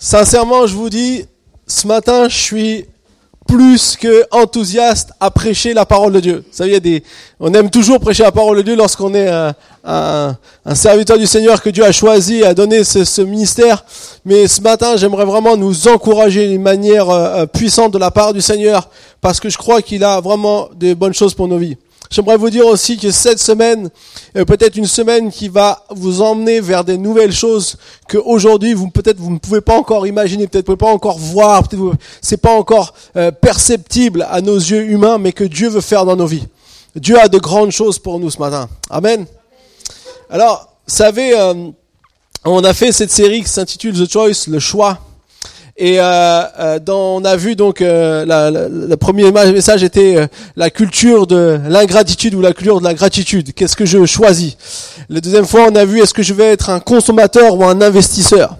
[0.00, 1.24] Sincèrement, je vous dis,
[1.66, 2.84] ce matin, je suis
[3.48, 6.44] plus que enthousiaste à prêcher la parole de Dieu.
[6.46, 7.02] Vous savez,
[7.40, 9.28] on aime toujours prêcher la parole de Dieu lorsqu'on est
[9.84, 10.36] un,
[10.74, 13.84] serviteur du Seigneur que Dieu a choisi, a donné ce, ce ministère.
[14.24, 18.42] Mais ce matin, j'aimerais vraiment nous encourager d'une manière euh, puissante de la part du
[18.42, 18.90] Seigneur,
[19.20, 21.76] parce que je crois qu'il a vraiment de bonnes choses pour nos vies.
[22.10, 23.90] J'aimerais vous dire aussi que cette semaine
[24.34, 27.76] est peut-être une semaine qui va vous emmener vers des nouvelles choses
[28.08, 31.18] que aujourd'hui vous peut-être vous ne pouvez pas encore imaginer, peut-être vous pouvez pas encore
[31.18, 35.82] voir, peut-être c'est pas encore euh, perceptible à nos yeux humains, mais que Dieu veut
[35.82, 36.46] faire dans nos vies.
[36.96, 38.68] Dieu a de grandes choses pour nous ce matin.
[38.90, 39.26] Amen.
[40.30, 41.70] Alors, vous savez, euh,
[42.44, 44.98] on a fait cette série qui s'intitule The Choice, le choix.
[45.80, 48.24] Et euh, euh, on a vu donc euh,
[48.68, 53.54] le premier message était euh, la culture de l'ingratitude ou la culture de la gratitude.
[53.54, 54.56] Qu'est-ce que je choisis?
[55.08, 57.80] La deuxième fois, on a vu est-ce que je vais être un consommateur ou un
[57.80, 58.56] investisseur?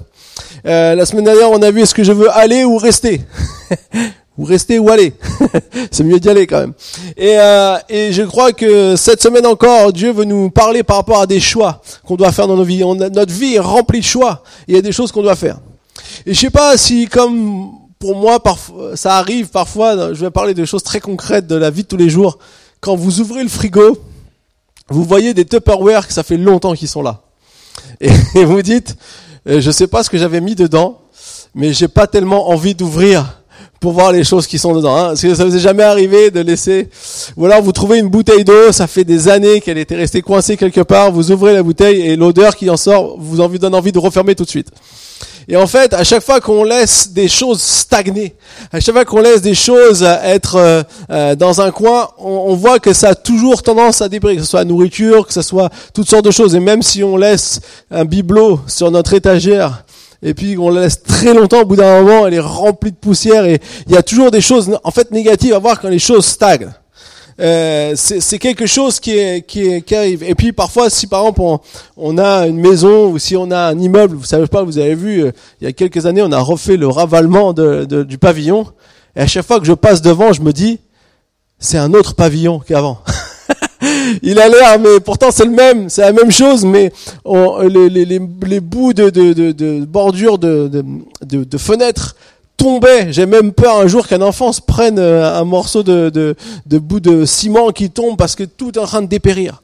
[0.64, 3.22] la semaine dernière, on a vu est-ce que je veux aller ou rester?
[4.38, 5.14] ou rester ou aller?
[5.90, 6.74] C'est mieux d'y aller quand même.
[7.16, 7.36] Et,
[7.88, 11.40] et je crois que cette semaine encore, Dieu veut nous parler par rapport à des
[11.40, 12.84] choix qu'on doit faire dans nos vies.
[12.84, 14.42] On notre vie est remplie de choix.
[14.66, 15.58] il y a des choses qu'on doit faire.
[16.26, 18.42] Et je sais pas si, comme pour moi,
[18.94, 21.96] ça arrive parfois, je vais parler de choses très concrètes de la vie de tous
[21.96, 22.38] les jours.
[22.80, 23.98] Quand vous ouvrez le frigo,
[24.88, 27.22] vous voyez des Tupperware que ça fait longtemps qu'ils sont là.
[28.00, 28.96] Et, vous dites,
[29.48, 31.00] euh, je sais pas ce que j'avais mis dedans,
[31.54, 33.40] mais j'ai pas tellement envie d'ouvrir
[33.80, 34.96] pour voir les choses qui sont dedans.
[34.96, 35.08] Hein.
[35.08, 36.88] Parce que ça vous est jamais arrivé de laisser...
[37.36, 40.56] Ou alors vous trouvez une bouteille d'eau, ça fait des années qu'elle était restée coincée
[40.56, 43.92] quelque part, vous ouvrez la bouteille et l'odeur qui en sort vous en donne envie
[43.92, 44.70] de refermer tout de suite.
[45.50, 48.36] Et en fait, à chaque fois qu'on laisse des choses stagner,
[48.70, 52.78] à chaque fois qu'on laisse des choses être euh, euh, dans un coin, on, voit
[52.78, 55.70] que ça a toujours tendance à débris, que ce soit la nourriture, que ce soit
[55.94, 56.54] toutes sortes de choses.
[56.54, 59.84] Et même si on laisse un bibelot sur notre étagère,
[60.22, 62.96] et puis on la laisse très longtemps, au bout d'un moment, elle est remplie de
[62.96, 65.98] poussière, et il y a toujours des choses en fait négatives à voir quand les
[65.98, 66.70] choses stagnent.
[67.40, 70.24] Euh, c'est quelque chose qui, est, qui, est, qui, arrive.
[70.24, 71.60] Et puis parfois, si par exemple on,
[71.96, 74.96] on, a une maison ou si on a un immeuble, vous savez pas, vous avez
[74.96, 75.30] vu, euh,
[75.60, 78.66] il y a quelques années, on a refait le ravalement de, de, du pavillon.
[79.14, 80.80] Et à chaque fois que je passe devant, je me dis,
[81.60, 83.02] c'est un autre pavillon qu'avant.
[84.22, 86.92] il a l'air, mais pourtant c'est le même, c'est la même chose, mais
[87.24, 92.16] on, les, les, les, les, bouts de, de, de, de bordure de, de, de, fenêtres
[92.58, 93.10] tombait.
[93.12, 96.36] J'ai même peur un jour qu'un enfant se prenne euh, un morceau de,
[96.66, 99.62] bout de ciment qui tombe parce que tout est en train de dépérir.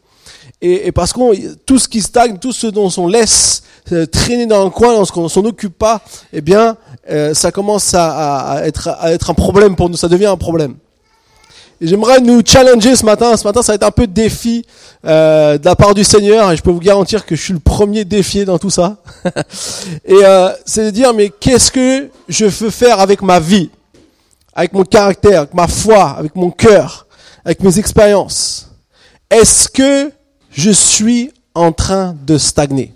[0.63, 4.67] Et, parce que tout ce qui stagne, tout ce dont on laisse euh, traîner dans
[4.67, 6.01] un coin, ce qu'on s'en occupe pas,
[6.33, 6.79] eh bien,
[7.11, 9.97] euh, ça commence à, à, être, à être un problème pour nous.
[9.97, 10.77] Ça devient un problème.
[11.81, 13.37] J'aimerais nous challenger ce matin.
[13.37, 14.65] Ce matin, ça va être un peu de défi
[15.05, 16.51] euh, de la part du Seigneur.
[16.53, 18.99] Et je peux vous garantir que je suis le premier défié dans tout ça.
[20.05, 23.71] et euh, c'est de dire, mais qu'est-ce que je veux faire avec ma vie?
[24.55, 27.07] Avec mon caractère, avec ma foi, avec mon cœur,
[27.45, 28.71] avec mes expériences
[29.31, 30.13] Est-ce que
[30.51, 32.95] je suis en train de stagner?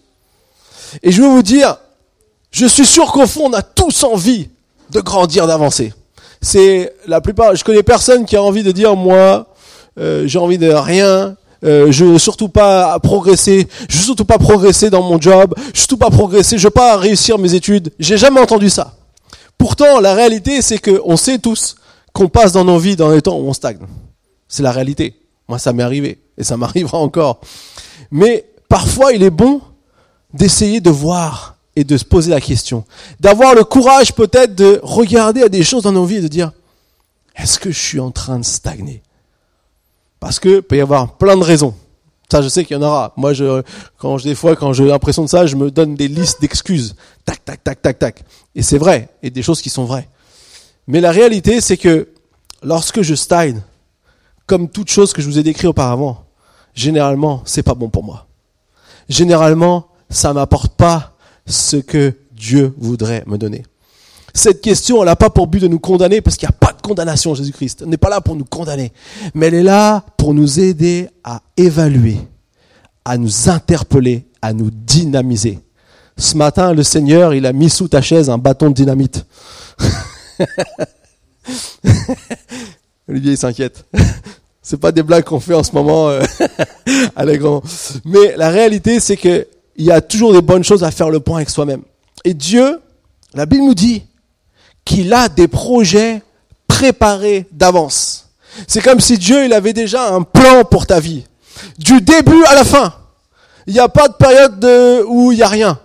[1.02, 1.76] Et je veux vous dire,
[2.52, 4.48] je suis sûr qu'au fond, on a tous envie
[4.90, 5.92] de grandir, d'avancer
[6.41, 7.54] c'est la plupart.
[7.54, 9.47] Je connais personne qui a envie de dire moi,
[9.99, 11.37] euh, j'ai envie de rien.
[11.65, 15.62] Euh, je veux surtout pas progresser, je veux surtout pas progresser dans mon job, je
[15.62, 17.93] veux surtout pas progresser, je veux pas réussir mes études.
[17.99, 18.94] J'ai jamais entendu ça.
[19.56, 21.75] Pourtant, la réalité, c'est que on sait tous
[22.12, 23.78] qu'on passe dans nos vies dans les temps où on stagne.
[24.47, 25.15] C'est la réalité.
[25.49, 27.41] Moi, ça m'est arrivé et ça m'arrivera encore.
[28.12, 29.60] Mais parfois, il est bon
[30.32, 32.84] d'essayer de voir et de se poser la question.
[33.20, 36.50] D'avoir le courage peut-être de regarder à des choses dans nos vies et de dire,
[37.36, 39.00] est-ce que je suis en train de stagner?
[40.18, 41.76] Parce que peut y avoir plein de raisons.
[42.32, 43.12] Ça, je sais qu'il y en aura.
[43.16, 43.32] Moi,
[43.96, 46.96] quand je, des fois, quand j'ai l'impression de ça, je me donne des listes d'excuses.
[47.24, 48.24] Tac, tac, tac, tac, tac.
[48.56, 49.10] Et c'est vrai.
[49.22, 50.08] Et des choses qui sont vraies.
[50.88, 52.08] Mais la réalité, c'est que
[52.64, 53.62] lorsque je stagne,
[54.46, 56.24] comme toute chose que je vous ai décrit auparavant,
[56.74, 58.26] généralement, c'est pas bon pour moi.
[59.08, 61.12] Généralement, ça m'apporte pas
[61.48, 63.64] ce que Dieu voudrait me donner.
[64.34, 66.72] Cette question, elle n'a pas pour but de nous condamner parce qu'il n'y a pas
[66.72, 67.81] de condamnation Jésus-Christ.
[67.82, 68.93] Elle n'est pas là pour nous condamner.
[69.34, 72.19] Mais elle est là pour nous aider à évaluer,
[73.05, 75.58] à nous interpeller, à nous dynamiser.
[76.17, 79.25] Ce matin, le Seigneur, il a mis sous ta chaise un bâton de dynamite.
[83.08, 83.84] Olivier, il s'inquiète.
[84.61, 86.22] C'est pas des blagues qu'on fait en ce moment euh,
[87.17, 87.62] allègrement.
[88.05, 89.46] Mais la réalité, c'est que
[89.78, 91.82] il y a toujours des bonnes choses à faire le point avec soi-même.
[92.25, 92.80] Et Dieu,
[93.32, 94.02] la Bible nous dit
[94.84, 96.20] qu'il a des projets
[96.66, 98.28] préparés d'avance.
[98.66, 101.25] C'est comme si Dieu, il avait déjà un plan pour ta vie.
[101.78, 102.92] Du début à la fin.
[103.66, 105.78] Il n'y a pas de période de, où il n'y a rien.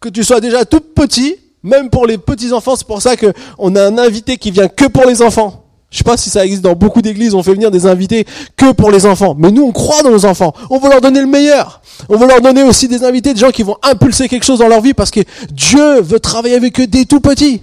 [0.00, 3.32] Que tu sois déjà tout petit Même pour les petits enfants, c'est pour ça que
[3.58, 5.59] on a un invité qui vient que pour les enfants.
[5.90, 8.24] Je sais pas si ça existe dans beaucoup d'églises, on fait venir des invités
[8.56, 9.34] que pour les enfants.
[9.36, 10.54] Mais nous, on croit dans nos enfants.
[10.70, 11.80] On veut leur donner le meilleur.
[12.08, 14.68] On veut leur donner aussi des invités, des gens qui vont impulser quelque chose dans
[14.68, 15.20] leur vie parce que
[15.50, 17.62] Dieu veut travailler avec eux dès tout petits.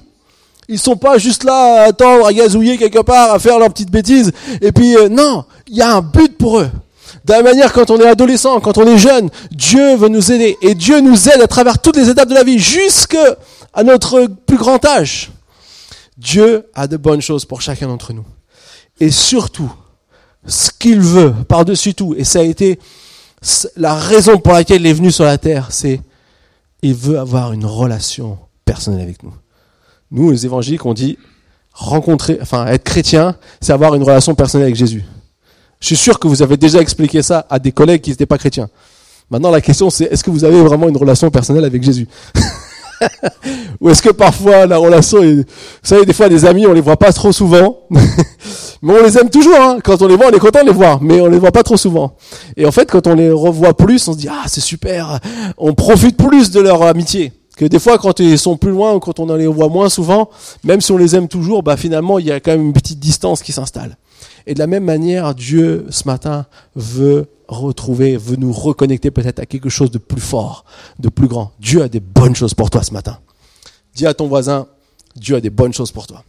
[0.67, 3.91] Ils sont pas juste là à attendre, à gazouiller quelque part, à faire leurs petites
[3.91, 4.33] bêtises.
[4.61, 6.69] Et puis, euh, non, il y a un but pour eux.
[7.23, 10.57] De la manière, quand on est adolescent, quand on est jeune, Dieu veut nous aider.
[10.61, 13.37] Et Dieu nous aide à travers toutes les étapes de la vie, jusqu'à
[13.85, 15.31] notre plus grand âge.
[16.17, 18.25] Dieu a de bonnes choses pour chacun d'entre nous.
[18.99, 19.71] Et surtout,
[20.45, 22.79] ce qu'il veut, par-dessus tout, et ça a été
[23.75, 26.01] la raison pour laquelle il est venu sur la terre, c'est
[26.81, 29.33] il veut avoir une relation personnelle avec nous.
[30.11, 31.17] Nous, les évangéliques, on dit
[31.73, 35.03] rencontrer, enfin être chrétien, c'est avoir une relation personnelle avec Jésus.
[35.79, 38.39] Je suis sûr que vous avez déjà expliqué ça à des collègues qui n'étaient pas
[38.39, 38.69] chrétiens.
[39.29, 42.07] Maintenant, la question, c'est est-ce que vous avez vraiment une relation personnelle avec Jésus?
[43.81, 45.35] Ou est-ce que parfois la relation est...
[45.35, 45.43] Vous
[45.83, 47.79] savez, des fois, des amis, on les voit pas trop souvent.
[48.81, 49.59] mais on les aime toujours.
[49.59, 49.79] Hein.
[49.83, 51.01] Quand on les voit, on est content de les voir.
[51.01, 52.15] Mais on les voit pas trop souvent.
[52.55, 55.19] Et en fait, quand on les revoit plus, on se dit, ah, c'est super.
[55.57, 57.33] On profite plus de leur amitié.
[57.55, 60.29] Que des fois, quand ils sont plus loin ou quand on les voit moins souvent,
[60.63, 62.99] même si on les aime toujours, bah finalement, il y a quand même une petite
[62.99, 63.97] distance qui s'installe.
[64.45, 66.45] Et de la même manière, Dieu, ce matin,
[66.75, 70.65] veut retrouver, veut nous reconnecter peut-être à quelque chose de plus fort,
[70.99, 71.51] de plus grand.
[71.59, 73.19] Dieu a des bonnes choses pour toi ce matin.
[73.93, 74.67] Dis à ton voisin,
[75.15, 76.23] Dieu a des bonnes choses pour toi.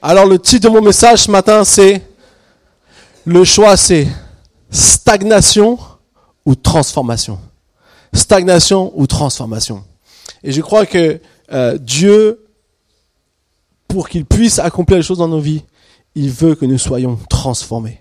[0.00, 2.02] Alors le titre de mon message ce matin, c'est
[3.24, 4.08] le choix, c'est
[4.70, 5.78] stagnation
[6.44, 7.38] ou transformation.
[8.12, 9.84] Stagnation ou transformation.
[10.42, 11.20] Et je crois que
[11.52, 12.42] euh, Dieu
[13.86, 15.62] pour qu'il puisse accomplir les choses dans nos vies,
[16.14, 18.00] il veut que nous soyons transformés.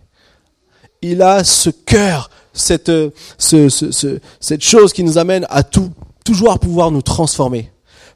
[1.02, 2.92] Il a ce cœur, cette,
[3.38, 5.92] cette chose qui nous amène à tout,
[6.24, 7.72] toujours pouvoir nous transformer.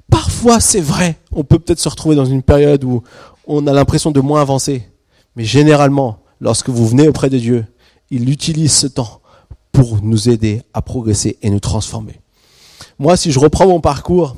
[0.09, 3.01] Parfois, c'est vrai, on peut peut-être se retrouver dans une période où
[3.47, 4.87] on a l'impression de moins avancer.
[5.35, 7.65] Mais généralement, lorsque vous venez auprès de Dieu,
[8.11, 9.21] il utilise ce temps
[9.71, 12.21] pour nous aider à progresser et nous transformer.
[12.99, 14.35] Moi, si je reprends mon parcours,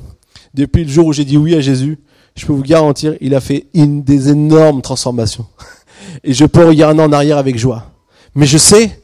[0.54, 1.98] depuis le jour où j'ai dit oui à Jésus,
[2.38, 5.46] je peux vous garantir, il a fait une des énormes transformations.
[6.24, 7.86] Et je peux regarder en arrière avec joie.
[8.34, 9.00] Mais je sais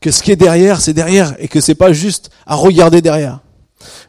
[0.00, 3.40] que ce qui est derrière, c'est derrière et que c'est pas juste à regarder derrière.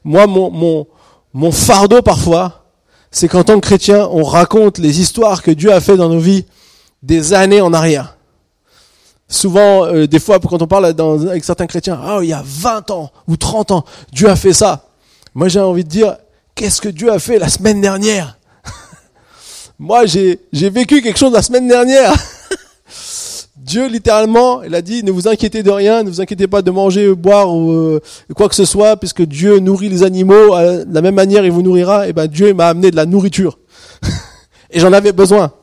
[0.03, 0.87] Moi, mon, mon,
[1.33, 2.65] mon fardeau parfois,
[3.11, 6.19] c'est qu'en tant que chrétien, on raconte les histoires que Dieu a fait dans nos
[6.19, 6.45] vies
[7.01, 8.17] des années en arrière.
[9.27, 12.91] Souvent, euh, des fois, quand on parle avec certains chrétiens, ah, il y a 20
[12.91, 14.87] ans ou 30 ans, Dieu a fait ça.
[15.35, 16.17] Moi, j'ai envie de dire,
[16.55, 18.38] qu'est-ce que Dieu a fait la semaine dernière?
[19.79, 22.13] Moi, j'ai, vécu quelque chose la semaine dernière.
[23.55, 26.69] Dieu, littéralement, il a dit, ne vous inquiétez de rien, ne vous inquiétez pas de
[26.69, 28.01] manger, boire ou euh,
[28.35, 31.51] quoi que ce soit, puisque Dieu nourrit les animaux, euh, de la même manière il
[31.51, 33.57] vous nourrira, et ben Dieu m'a amené de la nourriture.
[34.69, 35.53] et j'en avais besoin.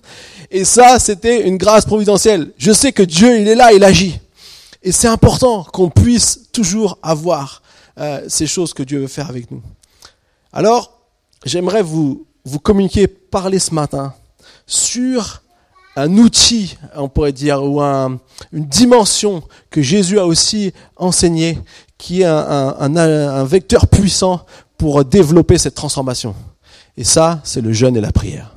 [0.50, 2.52] et ça, c'était une grâce providentielle.
[2.56, 4.18] Je sais que Dieu, il est là, il agit.
[4.82, 7.62] Et c'est important qu'on puisse toujours avoir
[7.98, 9.60] euh, ces choses que Dieu veut faire avec nous.
[10.50, 10.98] Alors,
[11.44, 14.14] j'aimerais vous vous communiquer, parler ce matin
[14.66, 15.42] sur
[15.96, 18.18] un outil, on pourrait dire, ou un,
[18.52, 21.58] une dimension que Jésus a aussi enseigné,
[21.98, 24.44] qui est un, vecteur puissant
[24.78, 26.34] pour développer cette transformation.
[26.96, 28.54] Et ça, c'est le jeûne et la prière.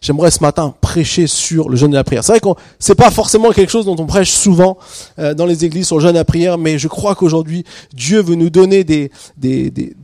[0.00, 2.22] J'aimerais ce matin prêcher sur le jeûne et la prière.
[2.22, 4.76] C'est vrai que c'est pas forcément quelque chose dont on prêche souvent
[5.18, 8.22] euh, dans les églises sur le jeûne et la prière, mais je crois qu'aujourd'hui, Dieu
[8.22, 9.94] veut nous donner des, des, des,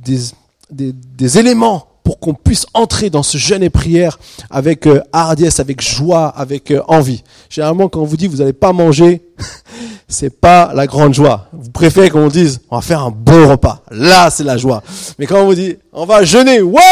[0.00, 4.18] des, des éléments pour qu'on puisse entrer dans ce jeûne et prière
[4.50, 7.24] avec euh, hardiesse, avec joie, avec euh, envie.
[7.48, 9.22] Généralement, quand on vous dit vous n'allez pas manger,
[10.08, 11.48] c'est pas la grande joie.
[11.52, 13.82] Vous préférez qu'on vous dise on va faire un bon repas.
[13.90, 14.82] Là, c'est la joie.
[15.18, 16.82] Mais quand on vous dit on va jeûner, ouais,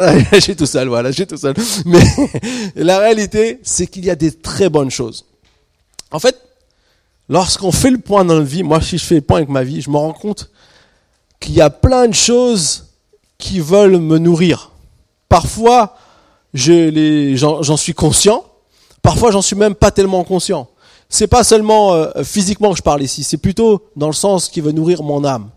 [0.40, 1.54] j'ai tout seul, voilà, j'ai tout seul.
[1.86, 2.02] Mais
[2.74, 5.26] la réalité, c'est qu'il y a des très bonnes choses.
[6.10, 6.36] En fait,
[7.28, 9.62] lorsqu'on fait le point dans la vie, moi si je fais le point avec ma
[9.62, 10.50] vie, je me rends compte
[11.38, 12.87] qu'il y a plein de choses
[13.38, 14.72] qui veulent me nourrir.
[15.28, 15.96] Parfois,
[16.54, 18.44] j'en suis conscient.
[19.02, 20.68] Parfois, j'en suis même pas tellement conscient.
[21.08, 24.60] C'est pas seulement euh, physiquement que je parle ici, c'est plutôt dans le sens qui
[24.60, 25.48] veut nourrir mon âme.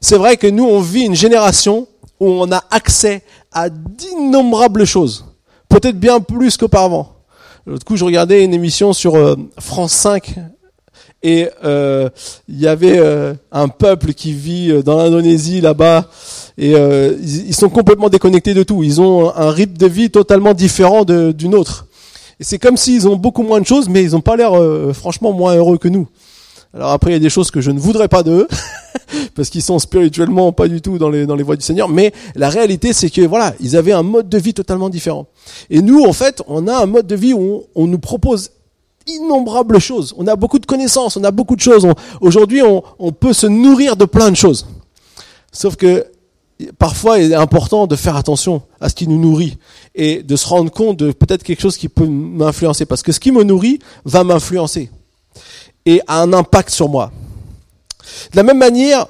[0.00, 1.88] C'est vrai que nous, on vit une génération
[2.20, 5.24] où on a accès à d'innombrables choses.
[5.68, 7.14] Peut-être bien plus qu'auparavant.
[7.66, 10.36] L'autre coup, je regardais une émission sur euh, France 5
[11.22, 12.08] et euh,
[12.48, 13.00] il y avait
[13.52, 16.08] un peuple qui vit dans l'Indonésie là-bas
[16.58, 18.82] et euh, ils, sont complètement déconnectés de tout.
[18.82, 21.86] Ils ont un rythme de vie totalement différent d'une autre.
[22.40, 24.92] Et c'est comme s'ils ont beaucoup moins de choses, mais ils n'ont pas l'air euh,
[24.92, 26.08] franchement moins heureux que nous.
[26.74, 28.48] Alors après, il y a des choses que je ne voudrais pas d'eux,
[29.34, 31.88] parce qu'ils sont spirituellement pas du tout dans les, dans les voies du Seigneur.
[31.88, 35.26] Mais la réalité, c'est que voilà, ils avaient un mode de vie totalement différent.
[35.68, 38.50] Et nous, en fait, on a un mode de vie où on, nous propose
[39.06, 40.14] innombrables choses.
[40.16, 41.86] On a beaucoup de connaissances, on a beaucoup de choses.
[42.20, 44.66] Aujourd'hui, on, peut se nourrir de plein de choses.
[45.52, 46.06] Sauf que
[46.78, 49.58] parfois, il est important de faire attention à ce qui nous nourrit
[49.94, 52.86] et de se rendre compte de peut-être quelque chose qui peut m'influencer.
[52.86, 54.90] Parce que ce qui me nourrit va m'influencer
[55.86, 57.10] et a un impact sur moi.
[58.32, 59.06] De la même manière,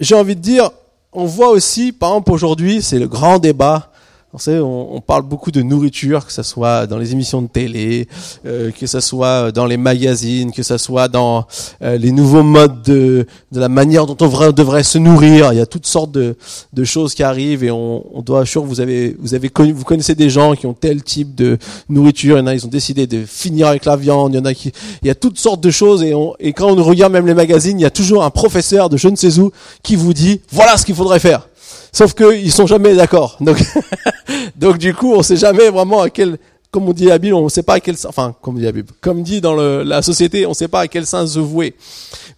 [0.00, 0.70] j'ai envie de dire,
[1.12, 3.89] on voit aussi, par exemple aujourd'hui, c'est le grand débat
[4.32, 8.06] on, parle beaucoup de nourriture, que ce soit dans les émissions de télé,
[8.46, 11.46] euh, que ce soit dans les magazines, que ce soit dans
[11.82, 15.52] euh, les nouveaux modes de, la manière dont on devrait, se nourrir.
[15.52, 16.36] Il y a toutes sortes de,
[16.84, 20.54] choses qui arrivent et on, doit, sûr, vous avez, vous avez vous connaissez des gens
[20.54, 21.58] qui ont tel type de
[21.88, 22.36] nourriture.
[22.36, 24.32] Il y en a, ils ont décidé de finir avec la viande.
[24.34, 24.72] Il y en a qui,
[25.02, 27.34] il y a toutes sortes de choses et, on, et quand on regarde même les
[27.34, 29.50] magazines, il y a toujours un professeur de je ne sais où
[29.82, 31.49] qui vous dit voilà ce qu'il faudrait faire.
[31.92, 33.38] Sauf qu'ils sont jamais d'accord.
[34.56, 36.38] Donc, du coup, on sait jamais vraiment à quel,
[36.70, 38.92] comme on dit à Bible, on sait pas à quel, enfin, comme dit la Bible,
[39.00, 41.74] comme dit dans la société, on sait pas à quel sens se vouer.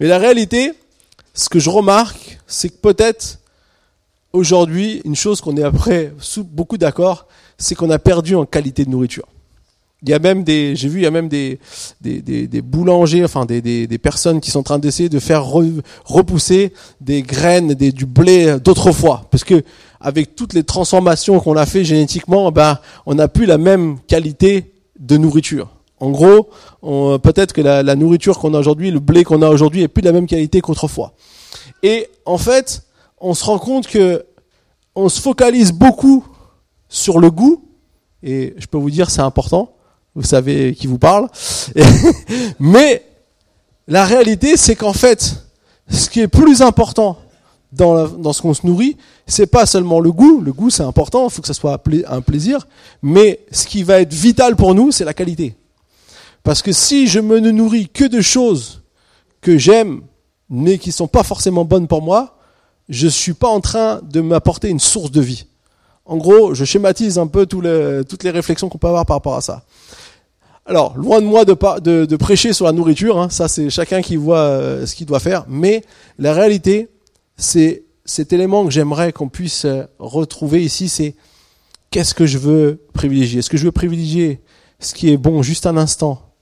[0.01, 0.73] Mais la réalité,
[1.35, 3.39] ce que je remarque, c'est que peut-être
[4.33, 7.27] aujourd'hui, une chose qu'on est après beaucoup d'accord,
[7.59, 9.27] c'est qu'on a perdu en qualité de nourriture.
[10.03, 11.61] Il y a même des, j'ai vu, il y a même des,
[12.01, 15.21] des, des, des boulangers, enfin des, des, des, personnes qui sont en train d'essayer de
[15.21, 15.45] faire
[16.05, 19.63] repousser des graines, des, du blé d'autrefois, parce que
[20.01, 24.73] avec toutes les transformations qu'on a fait génétiquement, ben on n'a plus la même qualité
[24.99, 25.69] de nourriture.
[26.01, 26.51] En gros,
[27.21, 30.03] peut-être que la, la nourriture qu'on a aujourd'hui, le blé qu'on a aujourd'hui, est plus
[30.03, 31.13] de la même qualité qu'autrefois.
[31.85, 32.83] Et en fait,
[33.21, 34.25] on se rend compte que
[34.97, 36.27] on se focalise beaucoup
[36.89, 37.65] sur le goût,
[38.25, 39.77] et je peux vous dire c'est important
[40.15, 41.29] vous savez qui vous parle.
[42.59, 43.05] Mais
[43.89, 45.35] la réalité, c'est qu'en fait,
[45.89, 47.19] ce qui est plus important
[47.73, 50.41] dans, dans ce qu'on se nourrit, c'est pas seulement le goût.
[50.41, 52.67] Le goût, c'est important, il faut que ça soit un plaisir.
[53.03, 55.57] Mais ce qui va être vital pour nous, c'est la qualité.
[56.43, 58.83] Parce que si je me nourris que de choses
[59.41, 60.03] que j'aime,
[60.51, 62.37] mais qui sont pas forcément bonnes pour moi,
[62.89, 65.47] je suis pas en train de m'apporter une source de vie.
[66.05, 69.41] En gros, je schématise un peu toutes les réflexions qu'on peut avoir par rapport à
[69.41, 69.63] ça.
[70.65, 74.39] Alors, loin de moi de, prêcher sur la nourriture, hein, ça c'est chacun qui voit
[74.39, 75.83] euh, ce qu'il doit faire, mais
[76.19, 76.89] la réalité,
[77.37, 81.17] c'est cet élément que j'aimerais qu'on puisse euh, retrouver ici, c'est
[81.91, 83.41] qu'est-ce que je veux privilégier?
[83.41, 84.41] Est-ce que je veux privilégier
[84.79, 86.33] ce qui est bon juste un instant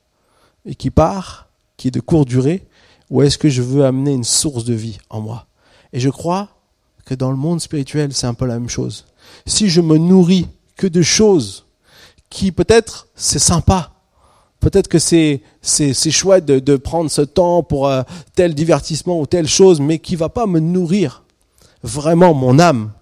[0.67, 1.49] et qui part,
[1.79, 2.67] qui est de courte durée,
[3.09, 5.47] ou est-ce que je veux amener une source de vie en moi?
[5.95, 6.51] Et je crois
[7.07, 9.07] que dans le monde spirituel, c'est un peu la même chose.
[9.47, 10.47] Si je me nourris
[10.77, 11.67] que de choses
[12.29, 13.93] qui peut-être c'est sympa,
[14.61, 15.43] Peut-être que c'est
[16.11, 18.03] chouette de, de, prendre ce temps pour euh,
[18.35, 21.25] tel divertissement ou telle chose, mais qui va pas me nourrir
[21.83, 22.93] vraiment mon âme.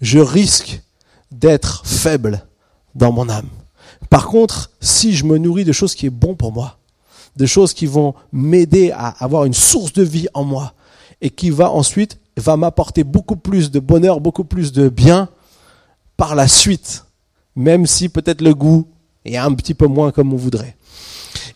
[0.00, 0.82] Je risque
[1.30, 2.46] d'être faible
[2.94, 3.48] dans mon âme.
[4.10, 6.78] Par contre, si je me nourris de choses qui est bon pour moi,
[7.36, 10.74] de choses qui vont m'aider à avoir une source de vie en moi
[11.20, 15.28] et qui va ensuite va m'apporter beaucoup plus de bonheur, beaucoup plus de bien
[16.16, 17.04] par la suite,
[17.54, 18.86] même si peut-être le goût
[19.24, 20.76] est un petit peu moins comme on voudrait.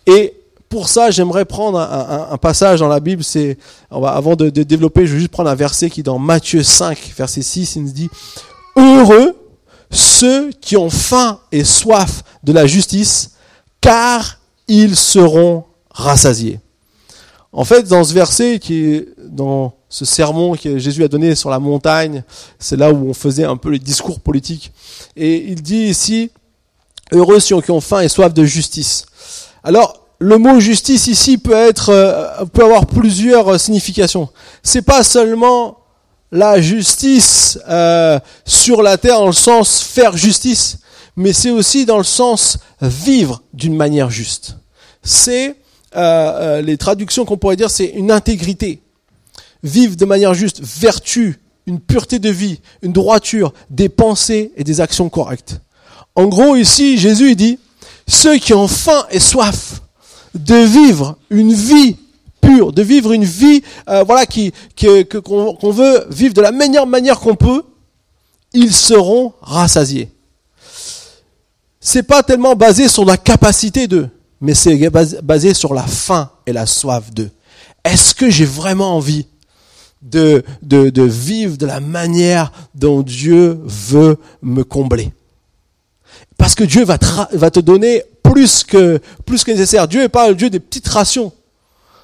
[0.06, 0.34] Et
[0.68, 3.22] pour ça, j'aimerais prendre un, passage dans la Bible.
[3.22, 3.58] C'est,
[3.90, 7.42] avant de, développer, je vais juste prendre un verset qui est dans Matthieu 5, verset
[7.42, 8.08] 6, il nous dit
[8.76, 9.36] Heureux
[9.90, 13.32] ceux qui ont faim et soif de la justice,
[13.82, 16.58] car ils seront rassasiés.
[17.52, 21.50] En fait, dans ce verset qui est dans ce sermon que Jésus a donné sur
[21.50, 22.24] la montagne,
[22.58, 24.72] c'est là où on faisait un peu les discours politiques.
[25.16, 26.30] Et il dit ici,
[27.12, 29.04] heureux ceux qui ont faim et soif de justice.
[29.64, 34.28] Alors, le mot justice ici peut être, euh, peut avoir plusieurs euh, significations.
[34.62, 35.78] C'est pas seulement
[36.30, 40.78] la justice euh, sur la terre dans le sens faire justice,
[41.16, 44.56] mais c'est aussi dans le sens vivre d'une manière juste.
[45.02, 45.56] C'est
[45.94, 48.80] les traductions qu'on pourrait dire, c'est une intégrité,
[49.62, 54.80] vivre de manière juste, vertu, une pureté de vie, une droiture, des pensées et des
[54.80, 55.60] actions correctes.
[56.14, 57.58] En gros, ici, Jésus dit,
[58.06, 59.82] ceux qui ont faim et soif
[60.34, 61.96] de vivre une vie
[62.40, 64.52] pure, de vivre une vie, euh, voilà, qui
[65.24, 67.62] qu'on veut vivre de la meilleure manière qu'on peut,
[68.52, 70.10] ils seront rassasiés.
[71.80, 74.08] C'est pas tellement basé sur la capacité d'eux,
[74.40, 74.90] mais c'est
[75.22, 77.30] basé sur la faim et la soif d'eux.
[77.84, 79.26] Est-ce que j'ai vraiment envie
[80.00, 85.12] de, de, de vivre de la manière dont Dieu veut me combler?
[86.42, 89.86] Parce que Dieu va te, donner plus que, plus que nécessaire.
[89.86, 91.30] Dieu n'est pas le Dieu des petites rations.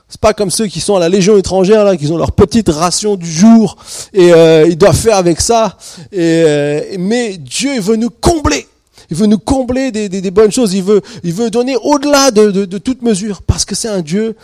[0.09, 2.69] C'est pas comme ceux qui sont à la Légion étrangère là, qui ont leur petite
[2.69, 3.77] ration du jour
[4.13, 5.77] et euh, ils doivent faire avec ça.
[6.13, 8.69] Et, euh, mais Dieu veut nous combler.
[9.11, 10.73] Il veut nous combler des, des, des bonnes choses.
[10.73, 14.03] Il veut, il veut donner au-delà de, de, de toute mesure parce que c'est un
[14.03, 14.37] Dieu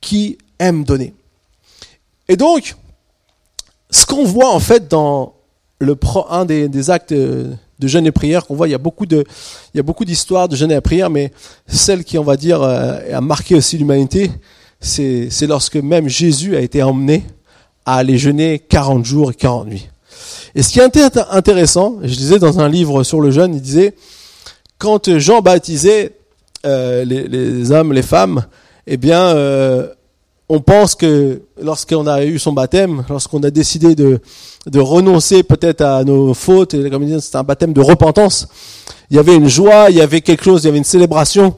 [0.00, 1.14] qui aime donner.
[2.28, 2.74] Et donc,
[3.92, 5.34] ce qu'on voit en fait dans
[5.78, 5.96] le
[6.30, 7.14] un des, des actes
[7.78, 8.68] de jeûne et prière qu'on voit.
[8.68, 9.24] Il y a beaucoup de,
[9.74, 11.32] il y a beaucoup d'histoires de jeûne et prière, mais
[11.66, 14.30] celle qui, on va dire, euh, a marqué aussi l'humanité,
[14.80, 17.24] c'est, c'est lorsque même Jésus a été emmené
[17.84, 19.88] à aller jeûner 40 jours et 40 nuits.
[20.54, 23.94] Et ce qui est intéressant, je disais dans un livre sur le jeûne, il disait,
[24.78, 26.16] quand Jean baptisait
[26.64, 28.46] euh, les, hommes, les femmes,
[28.86, 29.88] eh bien, euh,
[30.48, 34.20] on pense que lorsqu'on a eu son baptême, lorsqu'on a décidé de,
[34.66, 38.48] de renoncer peut-être à nos fautes, et comme dit, c'était un baptême de repentance,
[39.10, 41.56] il y avait une joie, il y avait quelque chose, il y avait une célébration,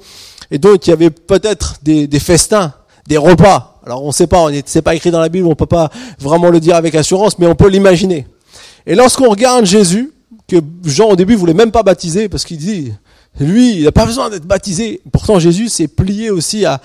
[0.51, 2.73] et donc il y avait peut-être des, des festins,
[3.07, 3.81] des repas.
[3.85, 5.91] Alors on ne sait pas, on c'est pas écrit dans la Bible, on peut pas
[6.19, 8.27] vraiment le dire avec assurance, mais on peut l'imaginer.
[8.87, 10.13] Et lorsqu'on regarde Jésus,
[10.47, 12.93] que Jean au début voulait même pas baptiser parce qu'il dit
[13.41, 15.01] lui, il n'a pas besoin d'être baptisé.
[15.13, 16.81] Pourtant, Jésus s'est plié aussi à,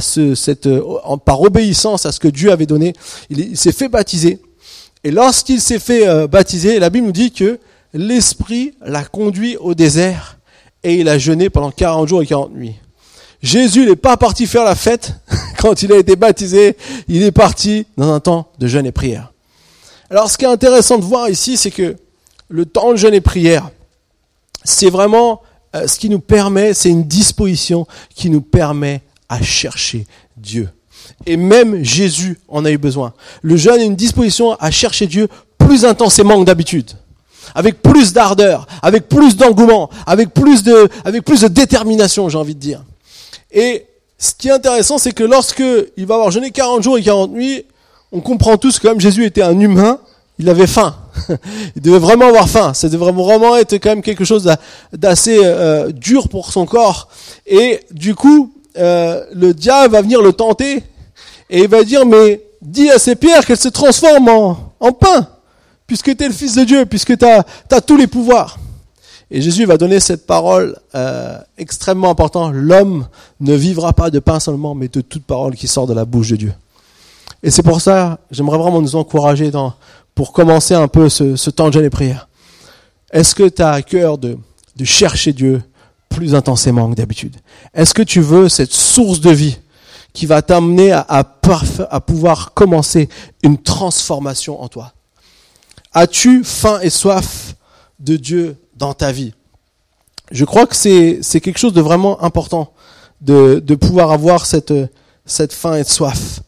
[0.00, 0.68] ce, cette,
[1.24, 2.94] par obéissance à ce que Dieu avait donné.
[3.28, 4.40] Il, s'est fait baptiser.
[5.04, 7.58] Et lorsqu'il s'est fait euh, baptiser, la Bible nous dit que
[7.92, 10.38] l'Esprit l'a conduit au désert
[10.84, 12.76] et il a jeûné pendant 40 jours et 40 nuits.
[13.42, 15.14] Jésus n'est pas parti faire la fête
[15.58, 16.76] quand il a été baptisé.
[17.08, 19.32] Il est parti dans un temps de jeûne et prière.
[20.10, 21.96] Alors, ce qui est intéressant de voir ici, c'est que
[22.48, 23.70] le temps de jeûne et prière,
[24.64, 30.06] c'est vraiment euh, ce qui nous permet, c'est une disposition qui nous permet à chercher
[30.36, 30.68] Dieu.
[31.26, 33.14] Et même Jésus en a eu besoin.
[33.42, 36.90] Le jeûne est une disposition à chercher Dieu plus intensément que d'habitude.
[37.54, 42.54] Avec plus d'ardeur, avec plus d'engouement, avec plus de, avec plus de détermination, j'ai envie
[42.54, 42.82] de dire.
[43.50, 43.86] Et
[44.18, 45.62] ce qui est intéressant, c'est que lorsque
[45.96, 47.64] il va avoir jeûné 40 jours et 40 nuits,
[48.12, 49.98] on comprend tous que comme Jésus était un humain,
[50.38, 50.96] il avait faim.
[51.76, 52.72] Il devait vraiment avoir faim.
[52.82, 54.50] Devait vraiment être quand même quelque chose
[54.92, 57.08] d'assez euh, dur pour son corps.
[57.46, 60.82] Et du coup, euh, le diable va venir le tenter
[61.50, 65.28] et il va dire, mais dis à ces pierres qu'elles se transforment en, pain,
[65.86, 68.58] puisque tu es le Fils de Dieu, puisque tu as, tous les pouvoirs.
[69.30, 72.52] Et Jésus va donner cette parole euh, extrêmement importante.
[72.54, 73.06] L'homme
[73.40, 76.30] ne vivra pas de pain seulement, mais de toute parole qui sort de la bouche
[76.30, 76.54] de Dieu.
[77.42, 79.74] Et c'est pour ça, j'aimerais vraiment nous encourager dans,
[80.14, 82.28] pour commencer un peu ce, temps de jeûne et prière.
[83.12, 84.38] Est-ce que tu as à cœur de,
[84.84, 85.62] chercher Dieu
[86.08, 87.36] plus intensément que d'habitude?
[87.74, 89.58] Est-ce que tu veux cette source de vie
[90.12, 91.24] qui va t'amener à,
[92.06, 93.08] pouvoir commencer
[93.42, 94.92] une transformation en toi?
[95.94, 97.54] As-tu faim et soif
[98.00, 99.34] de Dieu dans ta vie?
[100.30, 102.72] Je crois que c'est, quelque chose de vraiment important
[103.20, 106.40] de, pouvoir avoir cette faim et soif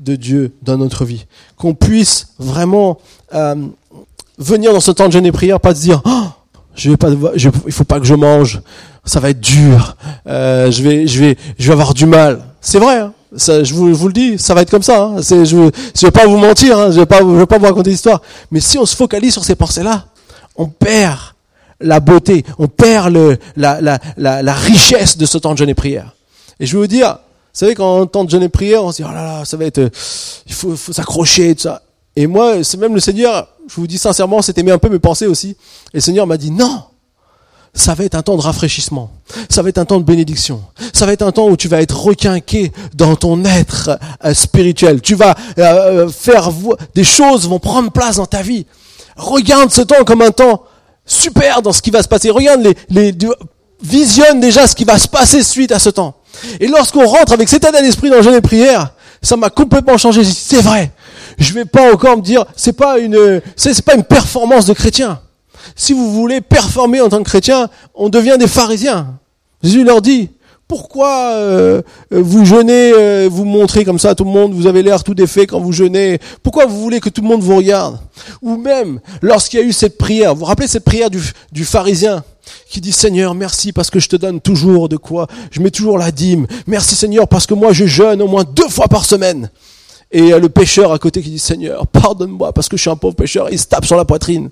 [0.00, 1.26] de Dieu dans notre vie.
[1.56, 2.98] Qu'on puisse vraiment
[3.34, 3.54] euh,
[4.38, 6.24] venir dans ce temps de jeûne et prière, pas se dire oh,
[6.74, 8.60] je vais pas, je, il faut pas que je mange,
[9.04, 12.42] ça va être dur, euh, je vais, je vais, je vais avoir du mal.
[12.60, 15.02] C'est vrai, hein ça, je, vous, vous, le dis, ça va être comme ça.
[15.02, 17.66] Hein je, je vais pas vous mentir, hein, je vais pas, je vais pas vous
[17.66, 18.22] raconter l'histoire.
[18.50, 20.06] Mais si on se focalise sur ces pensées-là,
[20.56, 21.18] on perd
[21.80, 25.68] la beauté, on perd le, la, la, la, la richesse de ce temps de jeûne
[25.68, 26.14] et prière.
[26.58, 27.18] Et je vais vous dire,
[27.52, 29.64] vous savez, quand on entend jeûner prière, on se dit, oh là là, ça va
[29.64, 29.90] être, euh,
[30.46, 31.82] il faut, faut s'accrocher, tout ça.
[32.14, 35.26] Et moi, c'est même le Seigneur, je vous dis sincèrement, c'était un peu mes pensées
[35.26, 35.50] aussi.
[35.92, 36.84] Et le Seigneur m'a dit, non,
[37.72, 39.10] ça va être un temps de rafraîchissement.
[39.48, 40.62] Ça va être un temps de bénédiction.
[40.92, 45.00] Ça va être un temps où tu vas être requinqué dans ton être euh, spirituel.
[45.00, 46.50] Tu vas euh, faire
[46.94, 48.66] des choses vont prendre place dans ta vie.
[49.16, 50.64] Regarde ce temps comme un temps
[51.06, 52.30] super dans ce qui va se passer.
[52.30, 53.14] Regarde les, les
[53.82, 56.16] visionne déjà ce qui va se passer suite à ce temps.
[56.60, 59.98] Et lorsqu'on rentre avec cet état d'esprit dans le jeûne et prière, ça m'a complètement
[59.98, 60.24] changé.
[60.24, 60.92] C'est vrai.
[61.38, 65.20] Je vais pas encore me dire, c'est pas une, c'est pas une performance de chrétien.
[65.76, 69.18] Si vous voulez performer en tant que chrétien, on devient des pharisiens.
[69.62, 70.30] Jésus leur dit,
[70.70, 74.82] pourquoi euh, vous jeûnez, euh, vous montrez comme ça à tout le monde, vous avez
[74.82, 77.98] l'air tout défait quand vous jeûnez Pourquoi vous voulez que tout le monde vous regarde?
[78.40, 81.64] Ou même, lorsqu'il y a eu cette prière, vous vous rappelez cette prière du, du
[81.64, 82.22] pharisien?
[82.68, 85.98] Qui dit Seigneur, merci parce que je te donne toujours de quoi, je mets toujours
[85.98, 86.46] la dîme.
[86.66, 89.50] Merci Seigneur parce que moi je jeûne au moins deux fois par semaine.
[90.12, 93.14] Et le pécheur à côté qui dit Seigneur, pardonne-moi parce que je suis un pauvre
[93.14, 94.50] pécheur, il se tape sur la poitrine.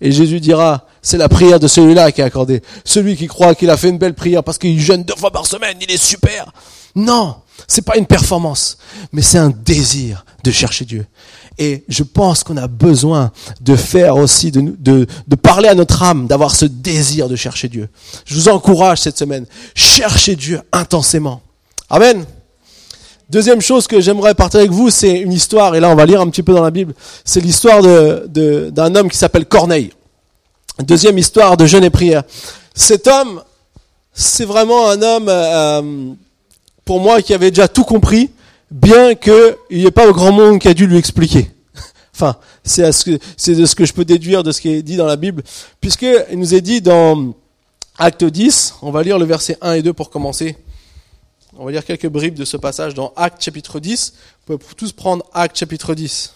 [0.00, 2.62] Et Jésus dira, c'est la prière de celui-là qui est accordée.
[2.84, 5.46] Celui qui croit qu'il a fait une belle prière parce qu'il jeûne deux fois par
[5.46, 6.52] semaine, il est super.
[6.94, 7.36] Non,
[7.68, 8.78] c'est pas une performance,
[9.12, 11.06] mais c'est un désir de chercher Dieu.
[11.58, 16.02] Et je pense qu'on a besoin de faire aussi, de, de, de parler à notre
[16.02, 17.88] âme, d'avoir ce désir de chercher Dieu.
[18.24, 21.42] Je vous encourage cette semaine, cherchez Dieu intensément.
[21.90, 22.24] Amen.
[23.30, 26.20] Deuxième chose que j'aimerais partager avec vous, c'est une histoire, et là on va lire
[26.20, 29.92] un petit peu dans la Bible, c'est l'histoire d'un de, homme qui s'appelle Corneille.
[30.80, 32.24] Deuxième histoire de jeûne et prière.
[32.74, 33.42] Cet homme,
[34.12, 36.12] c'est vraiment un homme, euh,
[36.84, 38.30] pour moi, qui avait déjà tout compris,
[38.70, 41.50] bien qu'il n'y ait pas grand monde qui a dû lui expliquer.
[42.14, 45.16] Enfin, c'est de ce que je peux déduire de ce qui est dit dans la
[45.16, 45.42] Bible,
[45.80, 47.34] puisqu'il nous est dit dans
[47.98, 50.56] Acte 10, on va lire le verset 1 et 2 pour commencer.
[51.56, 54.14] On va lire quelques bribes de ce passage dans Acte chapitre 10.
[54.46, 56.34] Vous pouvez tous prendre Acte chapitre 10.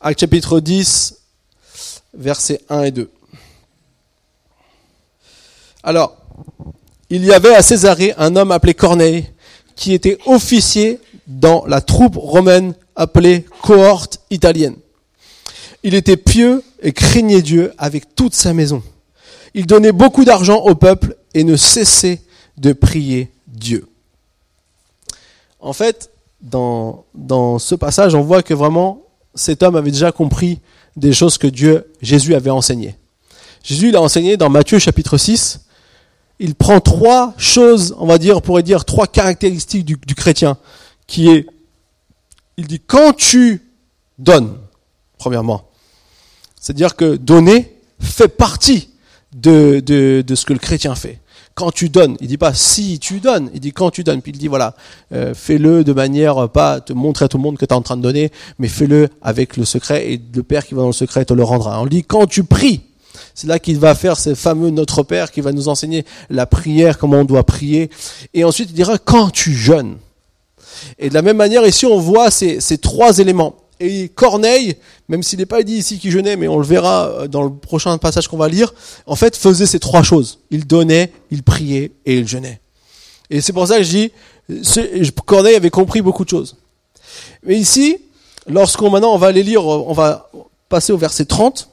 [0.00, 1.20] Acte chapitre 10,
[2.14, 3.10] versets 1 et 2.
[5.82, 6.16] Alors,
[7.10, 9.26] il y avait à Césarée un homme appelé Corneille,
[9.76, 14.76] qui était officier dans la troupe romaine appelée cohorte italienne.
[15.82, 18.82] Il était pieux et craignait Dieu avec toute sa maison.
[19.54, 22.20] Il donnait beaucoup d'argent au peuple et ne cessait
[22.56, 23.86] de prier Dieu.
[25.60, 29.02] En fait, dans, dans ce passage, on voit que vraiment
[29.34, 30.60] cet homme avait déjà compris
[30.96, 32.96] des choses que Dieu, Jésus avait enseignées.
[33.62, 35.60] Jésus l'a enseigné dans Matthieu chapitre 6.
[36.44, 40.58] Il prend trois choses, on va dire, on pourrait dire trois caractéristiques du, chrétien,
[41.06, 41.46] qui est,
[42.58, 43.62] il dit, quand tu
[44.18, 44.58] donnes,
[45.16, 45.70] premièrement,
[46.60, 48.90] c'est-à-dire que donner fait partie
[49.32, 49.82] de,
[50.34, 51.18] ce que le chrétien fait
[51.54, 52.18] quand tu donnes.
[52.20, 54.20] Il dit pas si tu donnes, il dit quand tu donnes.
[54.20, 54.74] Puis il dit voilà,
[55.14, 57.80] euh, fais-le de manière pas te montrer à tout le monde que tu es en
[57.80, 60.92] train de donner, mais fais-le avec le secret et le Père qui va dans le
[60.92, 61.80] secret te le rendra.
[61.80, 62.82] On dit quand tu pries.
[63.34, 66.98] C'est là qu'il va faire ce fameux Notre Père qui va nous enseigner la prière,
[66.98, 67.90] comment on doit prier.
[68.32, 69.96] Et ensuite il dira quand tu jeûnes.
[70.98, 73.56] Et de la même manière ici on voit ces, ces trois éléments.
[73.80, 74.76] Et Corneille,
[75.08, 77.52] même s'il n'est pas dit ici qu'il jeûnait, mais on le verra euh, dans le
[77.52, 78.72] prochain passage qu'on va lire,
[79.06, 80.38] en fait faisait ces trois choses.
[80.50, 82.60] Il donnait, il priait et il jeûnait.
[83.30, 86.56] Et c'est pour ça que je dis, Corneille avait compris beaucoup de choses.
[87.42, 87.98] Mais ici,
[88.46, 90.30] lorsqu'on maintenant on va aller lire, on va
[90.68, 91.68] passer au verset 30.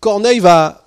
[0.00, 0.80] Corneille va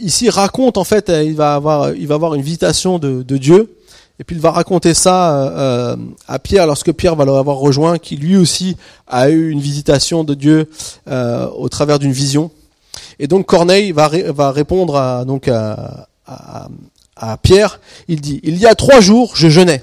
[0.00, 3.76] ici raconte en fait, il va avoir, il va avoir une visitation de, Dieu
[4.18, 8.16] et puis il va raconter ça euh, à Pierre lorsque Pierre va l'avoir rejoint, qui
[8.16, 10.70] lui aussi a eu une visitation de Dieu
[11.08, 12.50] euh, au travers d'une vision.
[13.18, 16.68] Et donc Corneille va, va répondre à, donc à, à,
[17.16, 17.80] à, Pierre.
[18.08, 19.82] Il dit il y a trois jours je jeûnais.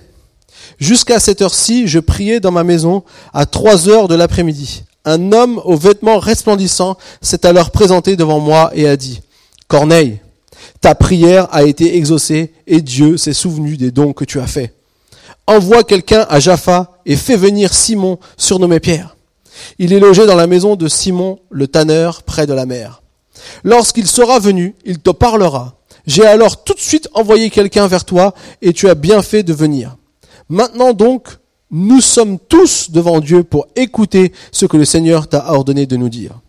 [0.80, 4.84] Jusqu'à cette heure-ci, je priais dans ma maison à trois heures de l'après-midi.
[5.06, 9.22] Un homme aux vêtements resplendissants s'est alors présenté devant moi et a dit
[9.68, 10.20] Corneille,
[10.80, 14.74] ta prière a été exaucée et Dieu s'est souvenu des dons que tu as faits.
[15.48, 19.16] Envoie quelqu'un à Jaffa et fais venir Simon, surnommé Pierre.
[19.80, 23.02] Il est logé dans la maison de Simon le tanneur près de la mer.
[23.64, 25.76] Lorsqu'il sera venu, il te parlera.
[26.06, 29.54] J'ai alors tout de suite envoyé quelqu'un vers toi et tu as bien fait de
[29.54, 29.98] venir.
[30.50, 31.28] Maintenant donc,
[31.72, 36.10] nous sommes tous devant Dieu pour écouter ce que le Seigneur t'a ordonné de nous
[36.10, 36.40] dire.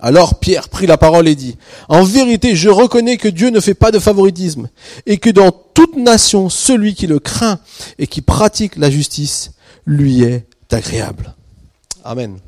[0.00, 1.56] Alors Pierre prit la parole et dit,
[1.88, 4.68] En vérité, je reconnais que Dieu ne fait pas de favoritisme,
[5.06, 7.60] et que dans toute nation, celui qui le craint
[7.98, 9.52] et qui pratique la justice
[9.86, 11.34] lui est agréable.
[12.04, 12.38] Amen.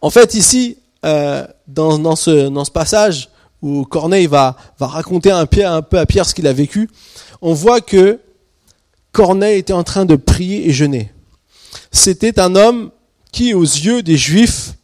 [0.00, 3.30] En fait, ici, euh, dans, dans, ce, dans ce passage
[3.62, 6.90] où Corneille va, va raconter un, un peu à Pierre ce qu'il a vécu,
[7.40, 8.20] on voit que
[9.12, 11.10] Corneille était en train de prier et jeûner.
[11.90, 12.90] C'était un homme
[13.30, 14.74] qui, aux yeux des Juifs,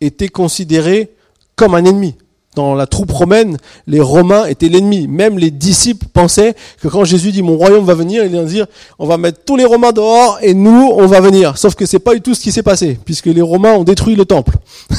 [0.00, 1.10] était considéré
[1.56, 2.14] comme un ennemi.
[2.54, 3.56] Dans la troupe romaine,
[3.88, 5.08] les Romains étaient l'ennemi.
[5.08, 8.66] Même les disciples pensaient que quand Jésus dit mon royaume va venir, il vient dire
[9.00, 11.58] on va mettre tous les Romains dehors et nous on va venir.
[11.58, 14.14] Sauf que c'est pas du tout ce qui s'est passé, puisque les Romains ont détruit
[14.14, 14.56] le temple.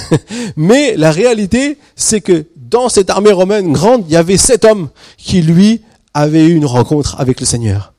[0.58, 4.90] Mais la réalité, c'est que dans cette armée romaine grande, il y avait sept hommes
[5.18, 5.82] qui lui
[6.14, 7.95] avaient eu une rencontre avec le Seigneur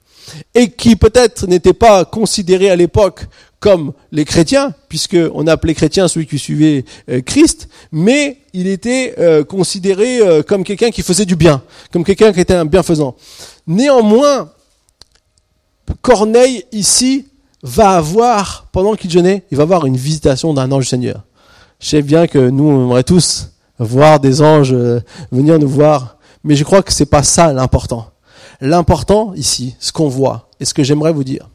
[0.55, 3.27] et qui peut-être n'étaient pas considérés à l'époque
[3.61, 9.15] comme les chrétiens, puisque on appelait chrétien celui qui suivait euh, Christ, mais il était
[9.19, 11.63] euh, considéré euh, comme quelqu'un qui faisait du bien,
[11.93, 13.17] comme quelqu'un qui était un bienfaisant.
[13.67, 14.51] Néanmoins,
[16.03, 17.27] Corneille ici
[17.63, 21.25] va avoir, pendant qu'il jeûnait, il va avoir une visitation d'un ange du Seigneur.
[21.81, 24.75] Je sais bien que nous, on tous voir des anges
[25.33, 28.11] venir nous voir, mais je crois que c'est pas ça l'important.
[28.61, 31.49] L'important ici, ce qu'on voit, et ce que j'aimerais vous dire,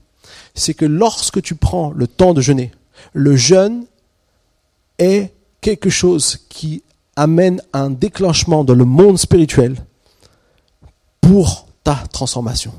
[0.53, 2.71] c'est que lorsque tu prends le temps de jeûner,
[3.13, 3.85] le jeûne
[4.99, 6.83] est quelque chose qui
[7.15, 9.75] amène un déclenchement dans le monde spirituel
[11.19, 12.73] pour ta transformation.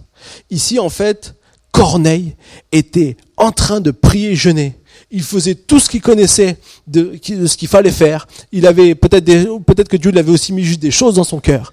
[0.50, 1.35] Ici, en fait,
[1.72, 2.37] Corneille
[2.70, 4.76] était en train de prier jeûner
[5.11, 8.28] Il faisait tout ce qu'il connaissait de, ce qu'il fallait faire.
[8.52, 11.72] Il avait peut-être peut-être que Dieu l'avait aussi mis juste des choses dans son cœur.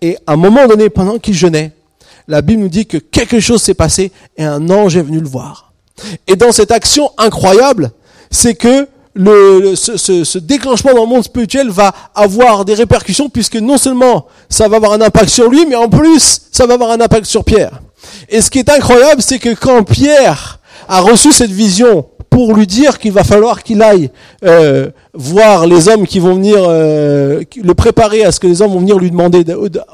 [0.00, 1.72] Et à un moment donné, pendant qu'il jeûnait,
[2.30, 5.28] la Bible nous dit que quelque chose s'est passé et un ange est venu le
[5.28, 5.72] voir.
[6.28, 7.90] Et dans cette action incroyable,
[8.30, 13.56] c'est que le, ce, ce, déclenchement dans le monde spirituel va avoir des répercussions puisque
[13.56, 16.92] non seulement ça va avoir un impact sur lui, mais en plus ça va avoir
[16.92, 17.80] un impact sur Pierre.
[18.28, 22.06] Et ce qui est incroyable, c'est que quand Pierre a reçu cette vision
[22.40, 24.08] pour lui dire qu'il va falloir qu'il aille
[24.46, 28.72] euh, voir les hommes qui vont venir euh, le préparer à ce que les hommes
[28.72, 29.44] vont venir lui demander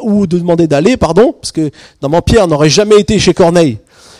[0.01, 3.79] ou de demander d'aller, pardon, parce que normalement Pierre n'aurait jamais été chez Corneille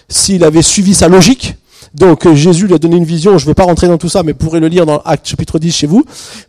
[0.09, 1.55] s'il avait suivi sa logique.
[1.95, 4.09] Donc euh, Jésus lui a donné une vision, je ne vais pas rentrer dans tout
[4.09, 6.05] ça, mais vous pourrez le lire dans Acte chapitre 10 chez vous,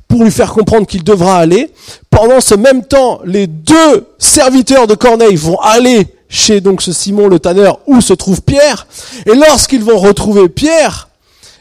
[0.07, 1.69] pour lui faire comprendre qu'il devra aller.
[2.09, 7.27] Pendant ce même temps, les deux serviteurs de Corneille vont aller chez donc ce Simon
[7.27, 8.87] le tanneur où se trouve Pierre.
[9.27, 11.06] Et lorsqu'ils vont retrouver Pierre,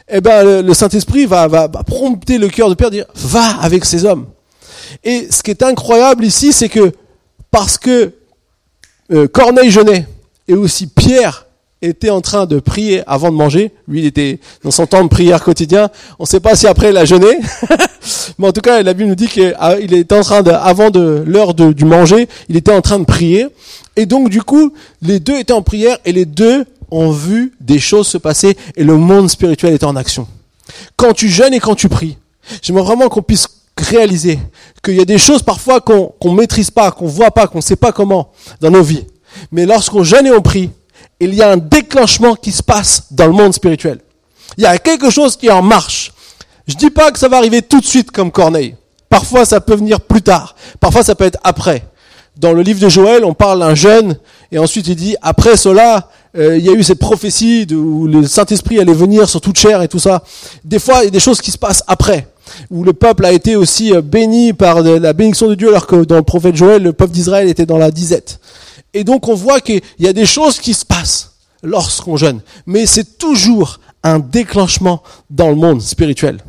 [0.09, 4.05] eh ben le, Saint-Esprit va, va, prompter le cœur de Pierre, dire va avec ces
[4.05, 4.27] hommes.
[5.03, 6.91] Et ce qui est incroyable ici, c'est que
[7.51, 8.13] parce que
[9.11, 10.07] euh, Corneille jeûnait
[10.47, 11.45] et aussi Pierre
[11.81, 13.71] était en train de prier avant de manger.
[13.87, 15.89] Lui, il était dans son temps de prière quotidien.
[16.19, 17.37] On ne sait pas si après il a jeûné,
[18.39, 21.23] mais en tout cas, la Bible nous dit qu'il était en train de, avant de
[21.25, 23.47] l'heure du manger, il était en train de prier.
[23.95, 27.79] Et donc, du coup, les deux étaient en prière et les deux ont vu des
[27.79, 30.27] choses se passer et le monde spirituel était en action.
[30.95, 32.17] Quand tu jeûnes et quand tu pries,
[32.61, 33.47] j'aimerais vraiment qu'on puisse
[33.77, 34.39] réaliser
[34.83, 37.75] qu'il y a des choses parfois qu'on qu'on maîtrise pas, qu'on voit pas, qu'on sait
[37.75, 39.05] pas comment dans nos vies.
[39.51, 40.71] Mais lorsqu'on jeûne et on prie,
[41.19, 43.99] il y a un déclenchement qui se passe dans le monde spirituel.
[44.57, 46.13] Il y a quelque chose qui est en marche.
[46.67, 48.75] Je dis pas que ça va arriver tout de suite comme Corneille.
[49.09, 50.55] Parfois, ça peut venir plus tard.
[50.79, 51.83] Parfois, ça peut être après.
[52.35, 54.17] Dans le livre de Joël, on parle d'un jeune,
[54.51, 58.25] et ensuite il dit, après cela, euh, il y a eu cette prophétie où le
[58.25, 60.23] Saint-Esprit allait venir sur toute chair et tout ça.
[60.63, 62.27] Des fois, il y a des choses qui se passent après,
[62.69, 66.03] où le peuple a été aussi euh, béni par la bénédiction de Dieu, alors que
[66.03, 68.39] dans le prophète Joël, le peuple d'Israël était dans la disette.
[68.93, 72.41] Et donc on voit qu'il y a des choses qui se passent lorsqu'on jeûne.
[72.65, 76.39] Mais c'est toujours un déclenchement dans le monde spirituel.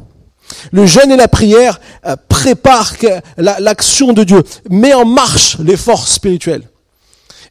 [0.73, 2.95] Le jeûne et la prière euh, préparent
[3.37, 6.63] l'action de Dieu, met en marche les forces spirituelles.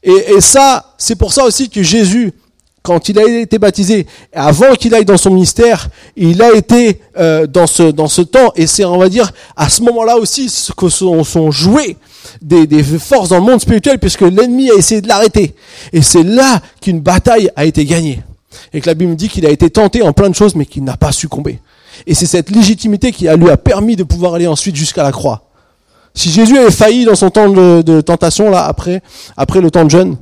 [0.03, 2.31] Et, ça, c'est pour ça aussi que Jésus,
[2.81, 7.47] quand il a été baptisé, avant qu'il aille dans son ministère, il a été euh,
[7.47, 10.87] dans ce dans ce temps, et c'est on va dire à ce moment-là aussi que
[10.87, 11.97] sont, sont joués
[12.41, 15.55] des, forces dans le monde spirituel puisque l'ennemi a essayé de l'arrêter.
[15.93, 18.21] Et c'est là qu'une bataille a été gagnée.
[18.73, 20.83] Et que la Bible dit qu'il a été tenté en plein de choses mais qu'il
[20.83, 21.59] n'a pas succombé.
[22.05, 25.46] Et c'est cette légitimité qui lui a permis de pouvoir aller ensuite jusqu'à la croix.
[26.17, 29.03] Si Jésus avait failli dans son temps de, tentation là après
[29.37, 30.17] après le temps de jeûne,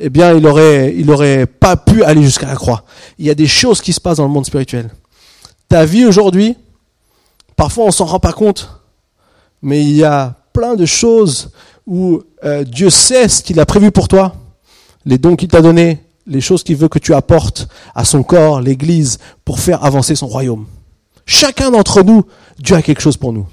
[0.00, 2.82] eh bien il aurait il aurait pas pu aller jusqu'à la croix.
[3.20, 4.90] Il y a des choses qui se passent dans le monde spirituel.
[5.68, 6.56] Ta vie aujourd'hui,
[7.54, 8.68] parfois on s'en rend pas compte,
[9.62, 11.50] mais il y a plein de choses
[11.86, 14.34] où euh, Dieu sait ce qu'il a prévu pour toi,
[15.04, 18.60] les dons qu'il t'a donnés, les choses qu'il veut que tu apportes à son corps,
[18.60, 20.66] l'Église, pour faire avancer son royaume.
[21.26, 22.24] Chacun d'entre nous,
[22.58, 23.46] Dieu a quelque chose pour nous.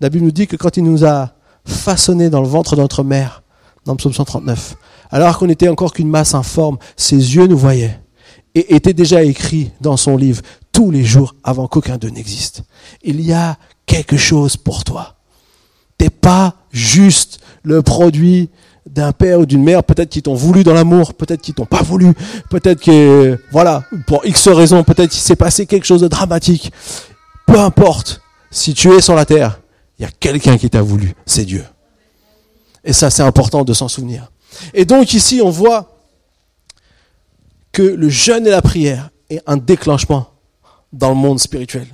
[0.00, 1.32] La Bible nous dit que quand il nous a
[1.64, 3.42] façonnés dans le ventre de notre mère,
[3.84, 4.76] dans le psaume 139,
[5.10, 8.00] alors qu'on n'était encore qu'une masse informe, ses yeux nous voyaient
[8.54, 12.62] et était déjà écrit dans son livre tous les jours avant qu'aucun d'eux n'existe.
[13.02, 13.56] Il y a
[13.86, 15.18] quelque chose pour toi
[15.98, 18.48] t'es pas juste le produit
[18.86, 21.82] d'un père ou d'une mère, peut-être qu'ils t'ont voulu dans l'amour, peut-être qu'ils t'ont pas
[21.82, 22.14] voulu,
[22.48, 26.72] peut-être que, voilà, pour X raisons, peut-être qu'il s'est passé quelque chose de dramatique.
[27.46, 29.60] Peu importe, si tu es sur la terre,
[29.98, 31.64] il y a quelqu'un qui t'a voulu, c'est Dieu.
[32.84, 34.30] Et ça, c'est important de s'en souvenir.
[34.74, 35.96] Et donc ici, on voit
[37.72, 40.30] que le jeûne et la prière est un déclenchement
[40.92, 41.86] dans le monde spirituel.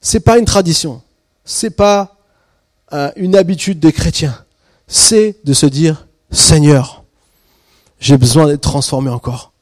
[0.00, 1.02] C'est pas une tradition.
[1.44, 2.16] C'est pas
[3.16, 4.44] une habitude des chrétiens,
[4.86, 7.04] c'est de se dire, Seigneur,
[7.98, 9.52] j'ai besoin d'être transformé encore.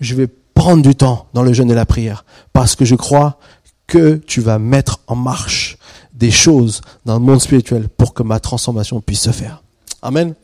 [0.00, 3.38] Je vais prendre du temps dans le jeûne et la prière, parce que je crois
[3.86, 5.78] que tu vas mettre en marche
[6.22, 9.60] des choses dans le monde spirituel pour que ma transformation puisse se faire.
[10.02, 10.34] Amen.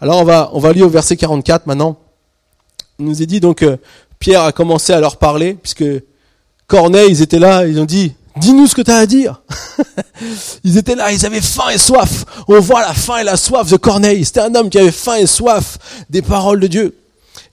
[0.00, 1.96] Alors on va, on va lire au verset 44 maintenant.
[2.98, 3.78] Il nous est dit donc que
[4.18, 5.84] Pierre a commencé à leur parler, puisque
[6.66, 9.40] Corneille, ils étaient là, ils ont dit, Dis-nous ce que tu as à dire.
[10.64, 12.24] ils étaient là, ils avaient faim et soif.
[12.48, 14.24] On voit la faim et la soif de Corneille.
[14.24, 15.78] C'était un homme qui avait faim et soif
[16.10, 16.98] des paroles de Dieu.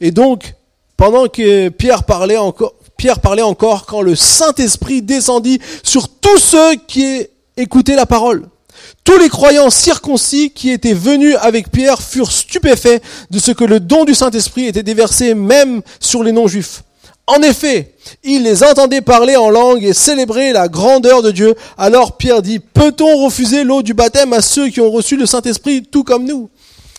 [0.02, 0.56] Et donc,
[0.96, 6.76] pendant que Pierre parlait encore, Pierre parlait encore quand le Saint-Esprit descendit sur tous ceux
[6.88, 8.48] qui écoutaient la parole.
[9.04, 13.80] Tous les croyants circoncis qui étaient venus avec Pierre furent stupéfaits de ce que le
[13.80, 16.84] don du Saint-Esprit était déversé même sur les non-juifs.
[17.26, 17.94] En effet,
[18.24, 21.56] il les entendait parler en langue et célébrer la grandeur de Dieu.
[21.78, 25.84] Alors Pierre dit, peut-on refuser l'eau du baptême à ceux qui ont reçu le Saint-Esprit
[25.84, 26.50] tout comme nous?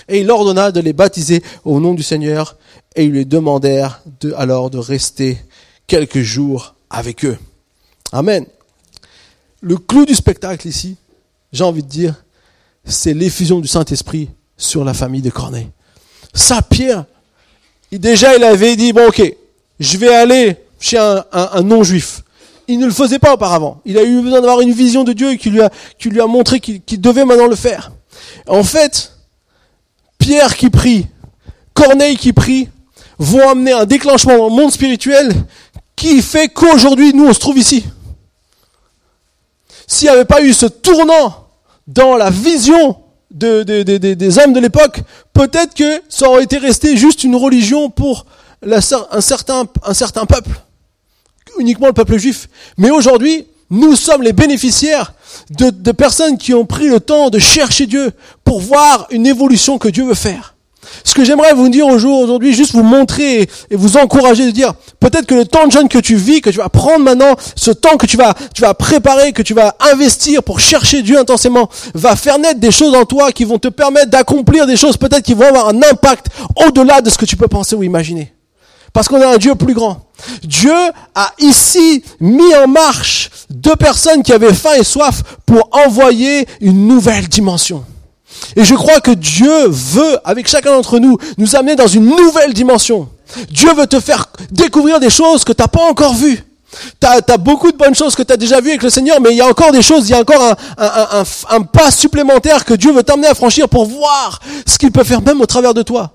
[0.06, 2.56] Et il ordonna de les baptiser au nom du Seigneur
[2.94, 5.38] et ils lui demandèrent de, alors de rester
[5.86, 7.38] quelques jours avec eux.
[8.12, 8.44] Amen.
[9.60, 10.96] Le clou du spectacle ici,
[11.52, 12.14] j'ai envie de dire,
[12.84, 15.70] c'est l'effusion du Saint-Esprit sur la famille de Corneille.
[16.32, 17.04] Ça, Pierre,
[17.90, 19.22] déjà il avait dit, bon ok,
[19.80, 22.22] je vais aller chez un, non-juif.
[22.68, 23.80] Il ne le faisait pas auparavant.
[23.84, 26.26] Il a eu besoin d'avoir une vision de Dieu qui lui a, qui lui a
[26.26, 27.90] montré qu'il devait maintenant le faire.
[28.46, 29.12] En fait,
[30.18, 31.06] Pierre qui prie,
[31.72, 32.68] Corneille qui prie,
[33.18, 35.32] vont amener un déclenchement dans le monde spirituel
[35.96, 37.84] qui fait qu'aujourd'hui, nous, on se trouve ici.
[39.88, 41.48] S'il n'y avait pas eu ce tournant
[41.86, 42.96] dans la vision
[43.30, 45.00] des hommes de l'époque,
[45.32, 48.26] peut-être que ça aurait été resté juste une religion pour
[48.62, 48.80] un,
[49.20, 50.50] certain, peuple,
[51.58, 52.48] uniquement le peuple juif.
[52.76, 55.14] Mais aujourd'hui, nous sommes les bénéficiaires
[55.50, 58.12] de personnes qui ont pris le temps de chercher Dieu
[58.44, 60.54] pour voir une évolution que Dieu veut faire.
[61.04, 65.26] Ce que j'aimerais vous dire aujourd'hui, juste vous montrer et vous encourager de dire, peut-être
[65.26, 67.96] que le temps de jeûne que tu vis, que tu vas prendre maintenant, ce temps
[67.96, 72.16] que tu vas, tu vas préparer, que tu vas investir pour chercher Dieu intensément, va
[72.16, 75.34] faire naître des choses en toi qui vont te permettre d'accomplir des choses peut-être qui
[75.34, 76.26] vont avoir un impact
[76.66, 78.32] au-delà de ce que tu peux penser ou imaginer.
[78.92, 80.06] Parce qu'on a un Dieu plus grand.
[80.42, 80.74] Dieu
[81.14, 86.88] a ici mis en marche deux personnes qui avaient faim et soif pour envoyer une
[86.88, 87.84] nouvelle dimension.
[88.56, 92.52] Et je crois que Dieu veut, avec chacun d'entre nous, nous amener dans une nouvelle
[92.52, 93.08] dimension.
[93.50, 96.44] Dieu veut te faire découvrir des choses que tu n'as pas encore vues.
[97.00, 99.30] Tu as, beaucoup de bonnes choses que tu as déjà vues avec le Seigneur, mais
[99.30, 102.92] il y a encore des choses, il y a encore un, pas supplémentaire que Dieu
[102.92, 106.12] veut t'amener à franchir pour voir ce qu'il peut faire même au travers de toi.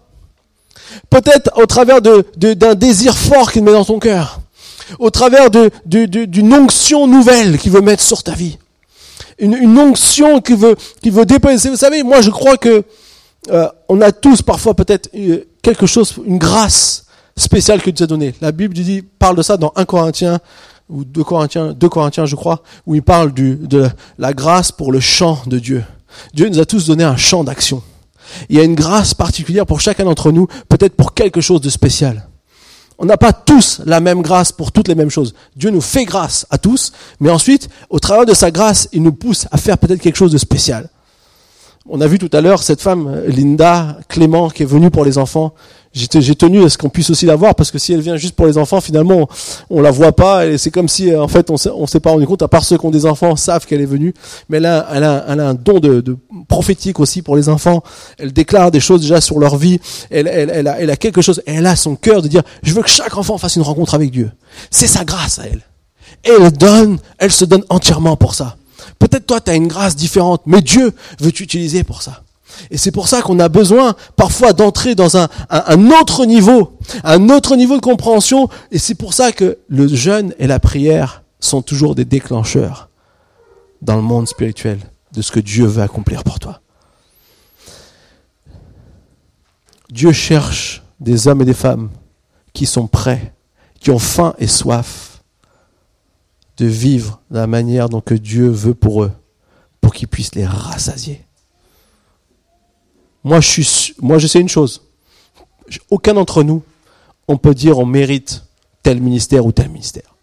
[1.09, 4.39] Peut-être au travers d'un désir fort qu'il met dans ton cœur.
[4.99, 8.57] Au travers d'une onction nouvelle qu'il veut mettre sur ta vie
[9.39, 11.25] une, onction qui veut, qui veut.
[11.25, 12.83] Vous savez, moi je crois que
[13.51, 18.07] euh, on a tous parfois peut-être euh, quelque chose, une grâce spéciale que Dieu a
[18.07, 18.33] donnée.
[18.41, 20.39] La Bible dit, parle de ça dans 1 Corinthiens
[20.89, 24.91] ou 2 Corinthiens, 2 Corinthiens je crois, où il parle du, de la grâce pour
[24.91, 25.83] le chant de Dieu.
[26.33, 27.81] Dieu nous a tous donné un champ d'action.
[28.49, 31.69] Il y a une grâce particulière pour chacun d'entre nous, peut-être pour quelque chose de
[31.69, 32.27] spécial.
[33.03, 35.35] On n'a pas tous la même grâce pour toutes les mêmes choses.
[35.57, 39.11] Dieu nous fait grâce à tous, mais ensuite, au travers de sa grâce, il nous
[39.11, 40.87] pousse à faire peut-être quelque chose de spécial.
[41.85, 45.17] On a vu tout à l'heure cette femme, Linda Clément, qui est venue pour les
[45.17, 45.53] enfants.
[45.93, 48.35] J'ai tenu à ce qu'on puisse aussi la voir, parce que si elle vient juste
[48.35, 49.29] pour les enfants, finalement,
[49.69, 52.25] on, la voit pas, et c'est comme si, en fait, on ne s'est pas rendu
[52.25, 54.11] compte, à part ceux qui ont des enfants savent qu'elle est venue.
[54.49, 57.83] Mais elle a, elle a, un don de, prophétique aussi pour les enfants.
[58.17, 59.79] Elle déclare des choses déjà sur leur vie.
[60.09, 63.37] Elle a quelque chose, elle a son cœur de dire, je veux que chaque enfant
[63.37, 64.31] fasse une rencontre avec Dieu.
[64.71, 65.61] C'est sa grâce à elle.
[66.23, 68.55] Et elle donne, elle se donne entièrement pour ça.
[68.97, 72.23] Peut-être toi, tu as une grâce différente, mais Dieu veut t'utiliser pour ça.
[72.71, 75.27] Et c'est pour ça qu'on a besoin parfois d'entrer dans un,
[75.99, 78.49] autre niveau, un autre niveau de compréhension.
[78.71, 82.89] Et c'est pour ça que le jeûne et la prière sont toujours des déclencheurs
[83.81, 84.79] dans le monde spirituel
[85.13, 86.61] de ce que Dieu veut accomplir pour toi.
[89.89, 91.89] Dieu cherche des hommes et des femmes
[92.53, 93.33] qui sont prêts,
[93.79, 95.21] qui ont faim et soif
[96.57, 99.11] de vivre de la manière dont Dieu veut pour eux,
[99.81, 101.22] pour qu'ils puissent les rassasier.
[103.23, 104.83] Moi, je, sais une chose.
[105.89, 106.61] Aucun d'entre nous,
[107.27, 108.43] on peut dire on mérite
[108.81, 110.15] tel ministère ou tel ministère.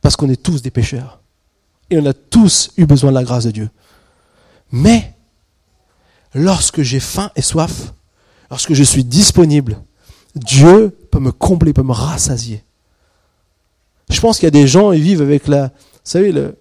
[0.00, 1.20] Parce qu'on est tous des pécheurs.
[1.90, 3.70] Et on a tous eu besoin de la grâce de Dieu.
[4.72, 5.14] Mais,
[6.32, 7.92] lorsque j'ai faim et soif,
[8.50, 9.78] lorsque je suis disponible,
[10.34, 12.64] Dieu peut me combler, peut me rassasier.
[14.10, 15.70] Je pense qu'il y a des gens, ils vivent avec la, vous
[16.04, 16.56] savez, le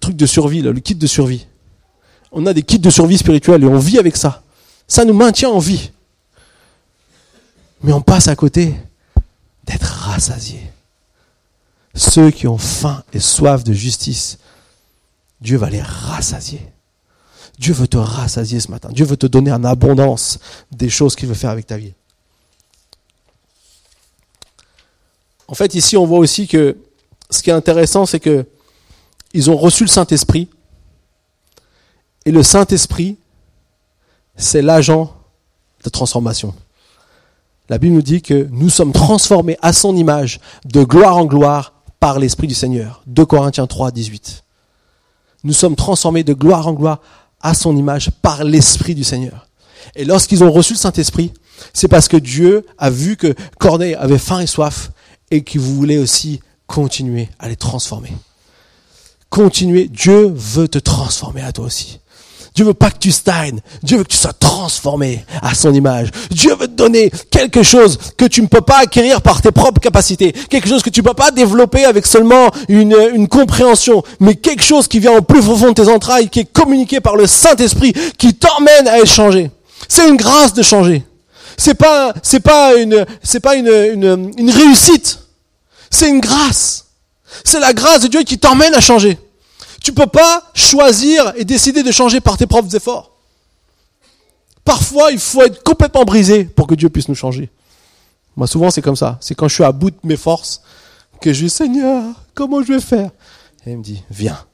[0.00, 1.46] truc de survie, le kit de survie.
[2.32, 4.42] On a des kits de survie spirituelle et on vit avec ça.
[4.88, 5.90] Ça nous maintient en vie.
[7.82, 8.74] Mais on passe à côté
[9.64, 10.70] d'être rassasiés.
[11.94, 14.38] Ceux qui ont faim et soif de justice,
[15.40, 16.60] Dieu va les rassasier.
[17.58, 18.90] Dieu veut te rassasier ce matin.
[18.92, 20.38] Dieu veut te donner en abondance
[20.72, 21.94] des choses qu'il veut faire avec ta vie.
[25.48, 26.76] En fait, ici, on voit aussi que
[27.30, 28.46] ce qui est intéressant, c'est que
[29.32, 30.48] ils ont reçu le Saint-Esprit.
[32.26, 33.16] Et le Saint-Esprit,
[34.36, 35.14] c'est l'agent
[35.84, 36.52] de transformation.
[37.68, 41.72] La Bible nous dit que nous sommes transformés à son image, de gloire en gloire,
[42.00, 43.02] par l'Esprit du Seigneur.
[43.06, 44.44] 2 Corinthiens 3, 18.
[45.44, 47.00] Nous sommes transformés de gloire en gloire
[47.40, 49.46] à son image par l'Esprit du Seigneur.
[49.94, 51.32] Et lorsqu'ils ont reçu le Saint-Esprit,
[51.72, 54.90] c'est parce que Dieu a vu que Corneille avait faim et soif
[55.30, 58.12] et vous voulez aussi continuer à les transformer.
[59.30, 62.00] Continuez, Dieu veut te transformer à toi aussi.
[62.56, 63.60] Dieu veut pas que tu stagnes.
[63.82, 66.08] Dieu veut que tu sois transformé à son image.
[66.30, 69.78] Dieu veut te donner quelque chose que tu ne peux pas acquérir par tes propres
[69.78, 70.32] capacités.
[70.32, 74.02] Quelque chose que tu ne peux pas développer avec seulement une, une compréhension.
[74.20, 77.16] Mais quelque chose qui vient au plus profond de tes entrailles, qui est communiqué par
[77.16, 79.50] le Saint-Esprit, qui t'emmène à être changé.
[79.86, 81.04] C'est une grâce de changer.
[81.58, 85.18] C'est pas, c'est pas une, c'est pas une, une, une réussite.
[85.90, 86.86] C'est une grâce.
[87.44, 89.18] C'est la grâce de Dieu qui t'emmène à changer.
[89.86, 93.12] Tu peux pas choisir et décider de changer par tes propres efforts.
[94.64, 97.52] Parfois, il faut être complètement brisé pour que Dieu puisse nous changer.
[98.34, 99.16] Moi, souvent, c'est comme ça.
[99.20, 100.60] C'est quand je suis à bout de mes forces
[101.20, 102.02] que je dis, Seigneur,
[102.34, 103.10] comment je vais faire?
[103.64, 104.44] Et il me dit, viens.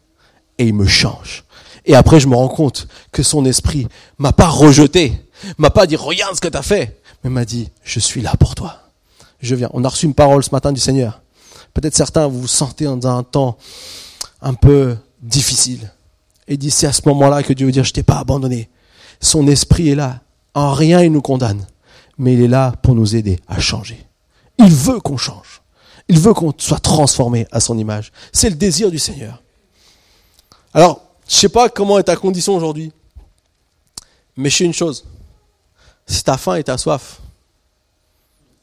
[0.58, 1.44] Et il me change.
[1.86, 5.18] Et après, je me rends compte que son esprit m'a pas rejeté,
[5.56, 8.34] m'a pas dit, regarde ce que tu as fait, mais m'a dit, je suis là
[8.38, 8.80] pour toi.
[9.40, 9.70] Je viens.
[9.72, 11.22] On a reçu une parole ce matin du Seigneur.
[11.72, 13.56] Peut-être certains, vous vous sentez dans un temps
[14.42, 15.92] un peu difficile.
[16.48, 18.68] Et dit, c'est à ce moment-là que Dieu veut dire, je t'ai pas abandonné.
[19.20, 20.20] Son esprit est là.
[20.54, 21.66] En rien il nous condamne.
[22.18, 24.04] Mais il est là pour nous aider à changer.
[24.58, 25.62] Il veut qu'on change.
[26.08, 28.12] Il veut qu'on soit transformé à son image.
[28.32, 29.42] C'est le désir du Seigneur.
[30.74, 32.92] Alors, je sais pas comment est ta condition aujourd'hui.
[34.36, 35.04] Mais je sais une chose.
[36.06, 37.20] Si t'as faim et t'as soif,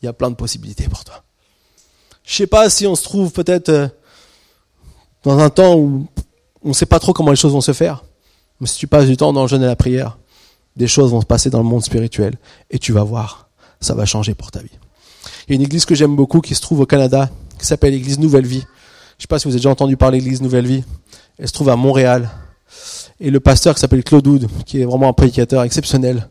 [0.01, 1.23] il y a plein de possibilités pour toi.
[2.23, 3.87] Je sais pas si on se trouve peut-être euh,
[5.23, 6.07] dans un temps où
[6.63, 8.03] on ne sait pas trop comment les choses vont se faire.
[8.59, 10.17] Mais si tu passes du temps dans le jeûne et la prière,
[10.75, 12.35] des choses vont se passer dans le monde spirituel
[12.69, 13.49] et tu vas voir,
[13.79, 14.77] ça va changer pour ta vie.
[15.47, 17.91] Il y a une église que j'aime beaucoup qui se trouve au Canada, qui s'appelle
[17.91, 18.59] l'église Nouvelle Vie.
[18.59, 20.83] Je ne sais pas si vous avez déjà entendu parler de l'église Nouvelle Vie.
[21.37, 22.29] Elle se trouve à Montréal.
[23.19, 26.29] Et le pasteur qui s'appelle Claude Houd, qui est vraiment un prédicateur exceptionnel,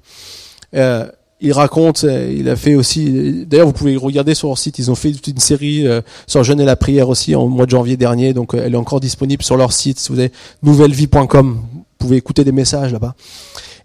[0.74, 1.10] euh,
[1.40, 4.90] il raconte, euh, il a fait aussi, d'ailleurs vous pouvez regarder sur leur site, ils
[4.90, 7.96] ont fait une série euh, sur jeûne et la prière aussi en mois de janvier
[7.96, 10.32] dernier, donc euh, elle est encore disponible sur leur site, si vous avez
[10.62, 13.14] nouvellevie.com, vous pouvez écouter des messages là-bas.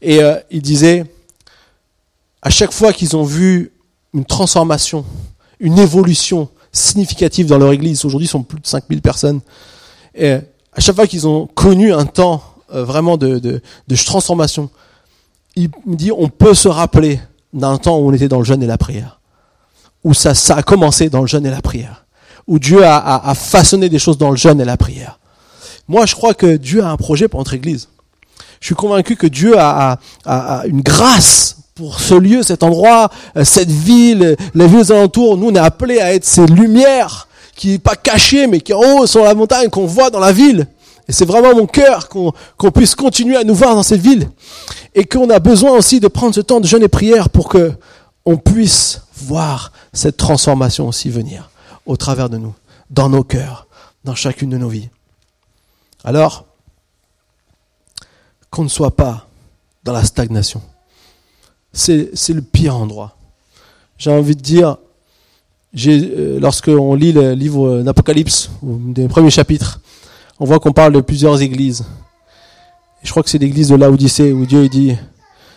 [0.01, 0.19] Et
[0.51, 1.05] il disait,
[2.41, 3.71] à chaque fois qu'ils ont vu
[4.13, 5.05] une transformation,
[5.61, 9.39] une évolution significative dans leur église, aujourd'hui ils sont plus de 5000 personnes,
[10.13, 14.69] et à chaque fois qu'ils ont connu un temps vraiment de, de, de transformation,
[15.55, 17.21] il me dit on peut se rappeler
[17.53, 19.19] d'un temps où on était dans le jeûne et la prière,
[20.03, 22.05] où ça, a commencé dans le jeûne et la prière,
[22.47, 25.19] où Dieu a, façonné des choses dans le jeûne et la prière.
[25.87, 27.89] Moi, je crois que Dieu a un projet pour notre Église.
[28.59, 29.99] Je suis convaincu que Dieu a,
[30.65, 35.37] une grâce pour ce lieu, cet endroit, euh, cette ville, les villes alentours.
[35.37, 38.79] Nous, on est appelés à être ces lumières qui n'est pas cachées, mais qui en
[38.79, 40.67] haut sur la montagne, qu'on voit dans la ville.
[41.07, 44.29] Et c'est vraiment mon cœur qu'on puisse continuer à nous voir dans cette ville
[44.95, 47.73] et qu'on a besoin aussi de prendre ce temps de jeûne et prière pour que
[48.25, 51.49] on puisse voir cette transformation aussi venir
[51.85, 52.53] au travers de nous,
[52.89, 53.67] dans nos cœurs,
[54.05, 54.89] dans chacune de nos vies.
[56.05, 56.45] Alors,
[58.49, 59.27] qu'on ne soit pas
[59.83, 60.61] dans la stagnation.
[61.73, 63.17] C'est le pire endroit.
[63.97, 64.77] J'ai envie de dire,
[65.87, 69.81] euh, lorsqu'on lit le livre d'Apocalypse, des premiers chapitres,
[70.39, 71.85] on voit qu'on parle de plusieurs églises
[73.03, 74.95] je crois que c'est l'église de Laodicée où Dieu dit,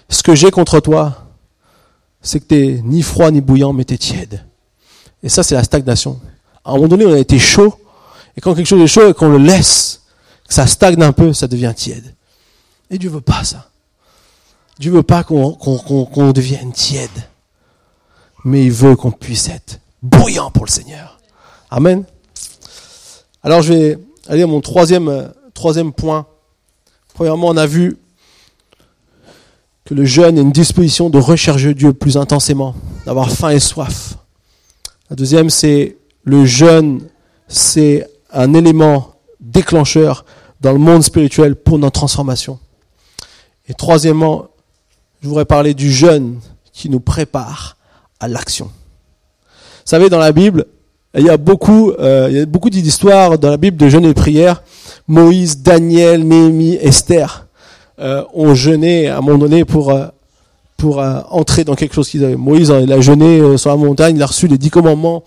[0.08, 1.28] ce que j'ai contre toi,
[2.20, 4.44] c'est que t'es ni froid ni bouillant, mais t'es tiède.
[5.22, 6.20] Et ça, c'est la stagnation.
[6.64, 7.78] À un moment donné, on a été chaud,
[8.36, 10.02] et quand quelque chose est chaud et qu'on le laisse,
[10.48, 12.14] que ça stagne un peu, ça devient tiède.
[12.90, 13.70] Et Dieu veut pas ça.
[14.78, 17.10] Dieu veut pas qu'on devienne tiède.
[18.44, 21.18] Mais il veut qu'on puisse être bouillant pour le Seigneur.
[21.70, 22.04] Amen.
[23.42, 23.98] Alors je vais
[24.28, 26.26] aller à mon troisième, troisième point
[27.16, 27.96] Premièrement, on a vu
[29.86, 32.74] que le jeûne est une disposition de rechercher Dieu plus intensément,
[33.06, 34.18] d'avoir faim et soif.
[35.08, 37.08] La deuxième, c'est le jeûne,
[37.48, 40.26] c'est un élément déclencheur
[40.60, 42.58] dans le monde spirituel pour notre transformation.
[43.66, 44.48] Et troisièmement,
[45.22, 46.38] je voudrais parler du jeûne
[46.74, 47.78] qui nous prépare
[48.20, 48.66] à l'action.
[48.66, 50.66] Vous savez, dans la Bible,
[51.16, 54.04] il y a beaucoup, euh, il y a beaucoup d'histoires dans la Bible de jeûne
[54.04, 54.62] et prière
[55.08, 57.46] Moïse, Daniel, Néhémie, Esther
[58.00, 60.06] euh, ont jeûné à un moment donné pour euh,
[60.76, 62.36] pour euh, entrer dans quelque chose qu'ils avaient.
[62.36, 65.22] Moïse, il a jeûné sur la montagne, il a reçu les dix commandements.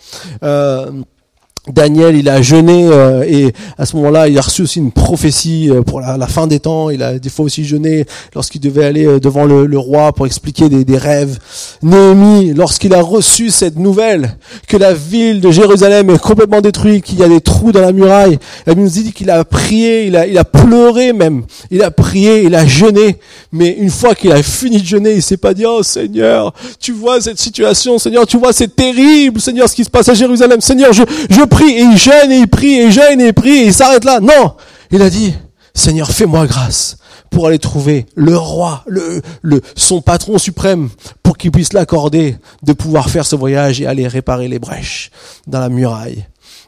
[1.73, 5.69] Daniel, il a jeûné euh, et à ce moment-là, il a reçu aussi une prophétie
[5.69, 6.89] euh, pour la, la, fin des temps.
[6.89, 10.25] Il a des fois aussi jeûné lorsqu'il devait aller euh, devant le, le roi pour
[10.25, 11.37] expliquer des, des rêves.
[11.83, 14.35] Néhémie, lorsqu'il a reçu cette nouvelle
[14.67, 17.91] que la ville de Jérusalem est complètement détruite, qu'il y a des trous dans la
[17.91, 21.91] muraille, il nous dit qu'il a prié, il a, il a pleuré même, il a
[21.91, 23.17] prié, il a jeûné.
[23.51, 26.93] Mais une fois qu'il a fini de jeûner, il s'est pas dit oh Seigneur, tu
[26.93, 30.61] vois cette situation, Seigneur, tu vois c'est terrible, Seigneur, ce qui se passe à Jérusalem,
[30.61, 33.57] Seigneur, je, je prie et il gêne et il prie et il et il prie
[33.57, 34.19] et il s'arrête là.
[34.19, 34.55] Non,
[34.91, 35.33] il a dit,
[35.73, 36.97] Seigneur, fais-moi grâce
[37.29, 40.89] pour aller trouver le roi, le, le, son patron suprême,
[41.21, 45.11] pour qu'il puisse l'accorder de pouvoir faire ce voyage et aller réparer les brèches
[45.47, 46.25] dans la muraille.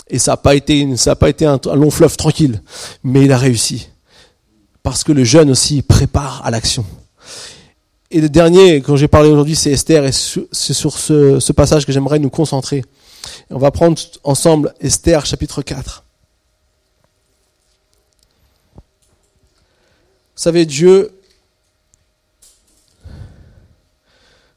[0.07, 2.61] Et ça n'a pas été, ça a pas été un, un long fleuve tranquille,
[3.03, 3.89] mais il a réussi.
[4.83, 6.85] Parce que le jeune aussi prépare à l'action.
[8.11, 11.85] Et le dernier, quand j'ai parlé aujourd'hui, c'est Esther, et c'est sur ce, ce passage
[11.85, 12.83] que j'aimerais nous concentrer.
[13.53, 16.05] On va prendre ensemble Esther chapitre 4.
[18.75, 18.81] Vous
[20.35, 21.11] savez, Dieu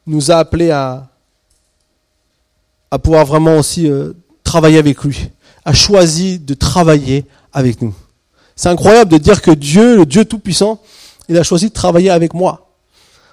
[0.06, 1.10] nous a appelés à,
[3.02, 4.12] pouvoir vraiment aussi euh,
[4.44, 5.28] travailler avec lui,
[5.64, 7.94] a choisi de travailler avec nous.
[8.54, 10.80] C'est incroyable de dire que Dieu, le Dieu Tout-Puissant,
[11.28, 12.70] il a choisi de travailler avec moi.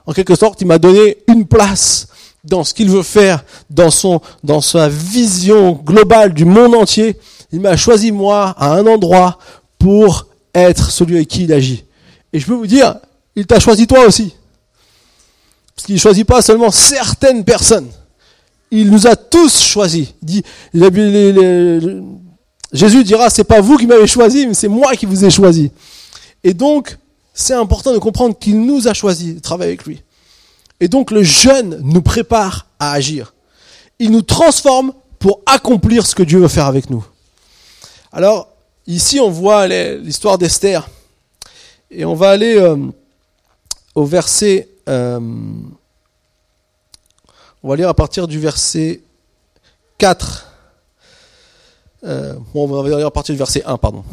[0.08, 2.08] En quelque sorte, il m'a donné une place
[2.44, 7.18] dans ce qu'il veut faire, dans son, dans sa vision globale du monde entier.
[7.52, 9.38] Il m'a choisi moi à un endroit
[9.78, 11.86] pour être celui avec qui il agit.
[12.34, 12.96] Et je peux vous dire,
[13.36, 14.34] il t'a choisi toi aussi.
[15.76, 17.90] Parce qu'il ne choisit pas seulement certaines personnes.
[18.72, 20.10] Il nous a tous choisis.
[20.22, 20.44] Dit,
[22.72, 25.72] Jésus dira, c'est pas vous qui m'avez choisi, mais c'est moi qui vous ai choisi.
[26.44, 26.98] Et donc,
[27.34, 30.02] c'est important de comprendre qu'il nous a choisis de travailler avec lui.
[30.82, 33.34] Et donc le jeûne nous prépare à agir.
[34.00, 37.06] Il nous transforme pour accomplir ce que Dieu veut faire avec nous.
[38.12, 38.50] Alors,
[38.88, 40.90] ici, on voit l'histoire d'Esther.
[41.92, 42.78] Et on va aller euh,
[43.94, 44.68] au verset...
[44.90, 45.20] Euh,
[47.64, 49.02] on va lire à partir du verset
[50.00, 50.48] 4.
[52.06, 54.04] Euh, bon, on va lire à partir du verset 1, pardon.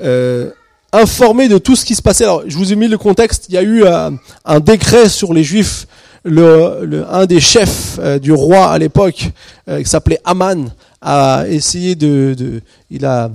[0.00, 0.52] Euh,
[0.92, 2.24] informé de tout ce qui se passait.
[2.24, 3.46] Alors, je vous ai mis le contexte.
[3.48, 4.10] Il y a eu euh,
[4.44, 5.86] un décret sur les Juifs.
[6.22, 9.30] Le, le un des chefs euh, du roi à l'époque,
[9.70, 10.70] euh, qui s'appelait Aman,
[11.00, 12.60] a essayé de, de,
[12.90, 13.30] il a,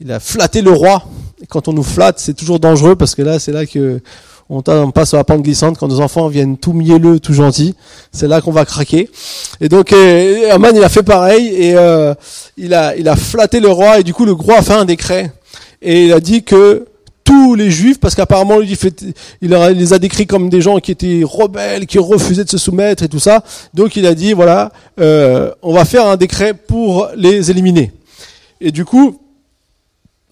[0.00, 1.04] il a flatté le roi.
[1.40, 4.00] Et quand on nous flatte, c'est toujours dangereux parce que là, c'est là que
[4.48, 7.74] on passe sur la pente glissante quand nos enfants viennent tout mielleux, tout gentils.
[8.12, 9.10] C'est là qu'on va craquer.
[9.60, 11.76] Et donc, Aman, il a fait pareil et
[12.56, 14.84] il a, il a flatté le roi et du coup, le roi a fait un
[14.84, 15.32] décret
[15.86, 16.84] et il a dit que
[17.22, 18.76] tous les juifs, parce qu'apparemment il,
[19.40, 23.04] il, les a décrits comme des gens qui étaient rebelles, qui refusaient de se soumettre
[23.04, 23.44] et tout ça.
[23.72, 27.92] Donc il a dit voilà, euh, on va faire un décret pour les éliminer.
[28.60, 29.20] Et du coup,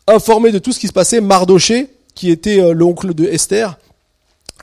[0.08, 3.78] informé de tout ce qui se passait, Mardoché, qui était euh, l'oncle de Esther,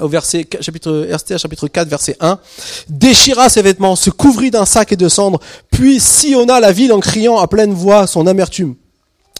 [0.01, 2.39] au verset chapitre Esther chapitre 4 verset 1
[2.89, 5.39] déchira ses vêtements, se couvrit d'un sac et de cendres,
[5.69, 8.75] puis sillonna la ville en criant à pleine voix son amertume.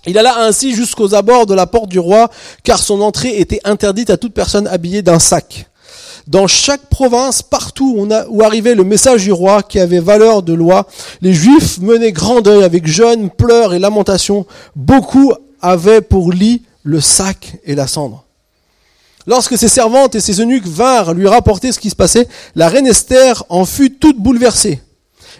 [0.07, 2.29] Il alla ainsi jusqu'aux abords de la porte du roi,
[2.63, 5.67] car son entrée était interdite à toute personne habillée d'un sac.
[6.27, 10.87] Dans chaque province, partout où, arrivait le message du roi qui avait valeur de loi,
[11.21, 14.45] les Juifs menaient grand deuil avec jeûne, pleurs et lamentations.
[14.75, 18.23] Beaucoup avaient pour lit le sac et la cendre.
[19.27, 22.87] Lorsque ses servantes et ses eunuques vinrent lui rapporter ce qui se passait, la reine
[22.87, 24.81] Esther en fut toute bouleversée.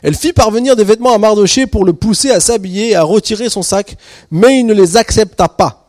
[0.04, 3.50] Elle fit parvenir des vêtements à Mardoché pour le pousser à s'habiller et à retirer
[3.50, 3.98] son sac,
[4.32, 5.88] mais il ne les accepta pas.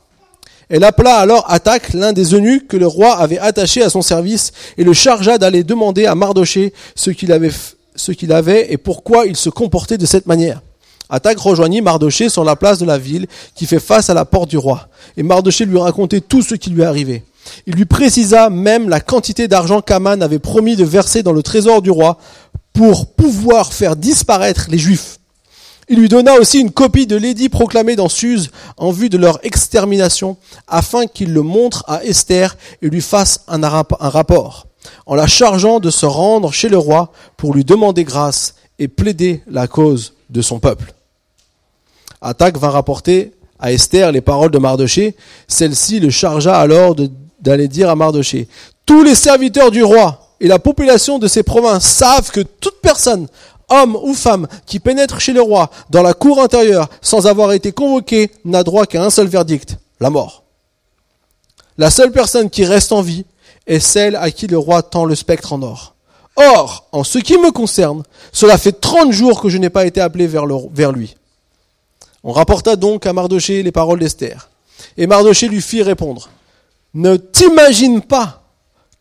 [0.68, 4.52] Elle appela alors Attaque, l'un des eunuques que le roi avait attaché à son service,
[4.78, 7.50] et le chargea d'aller demander à Mardoché ce qu'il avait,
[7.94, 10.60] ce qu'il avait et pourquoi il se comportait de cette manière.
[11.10, 14.48] Attaque rejoignit Mardoché sur la place de la ville qui fait face à la porte
[14.48, 14.88] du roi.
[15.18, 17.22] Et Mardoché lui racontait tout ce qui lui arrivait.
[17.66, 21.82] Il lui précisa même la quantité d'argent qu'Aman avait promis de verser dans le trésor
[21.82, 22.16] du roi
[22.72, 25.18] pour pouvoir faire disparaître les Juifs.
[25.88, 29.44] Il lui donna aussi une copie de l'édit proclamé dans Suse en vue de leur
[29.44, 30.36] extermination,
[30.68, 34.68] afin qu'il le montre à Esther et lui fasse un, rapport,
[35.06, 39.42] en la chargeant de se rendre chez le roi pour lui demander grâce et plaider
[39.46, 40.94] la cause de son peuple.
[42.20, 45.16] Attaque vint rapporter à Esther les paroles de Mardoché.
[45.48, 46.96] Celle-ci le chargea alors
[47.40, 48.48] d'aller dire à Mardoché,
[48.86, 53.28] tous les serviteurs du roi et la population de ces provinces savent que toute personne,
[53.68, 57.70] homme ou femme, qui pénètre chez le roi dans la cour intérieure sans avoir été
[57.70, 60.42] convoqué n'a droit qu'à un seul verdict, la mort.
[61.78, 63.24] La seule personne qui reste en vie
[63.68, 65.94] est celle à qui le roi tend le spectre en or.
[66.34, 70.00] Or, en ce qui me concerne, cela fait trente jours que je n'ai pas été
[70.00, 71.14] appelé vers, vers lui.
[72.24, 74.50] On rapporta donc à Mardoché les paroles d'Esther.
[74.96, 76.30] Et Mardoché lui fit répondre,
[76.94, 78.41] ne t'imagine pas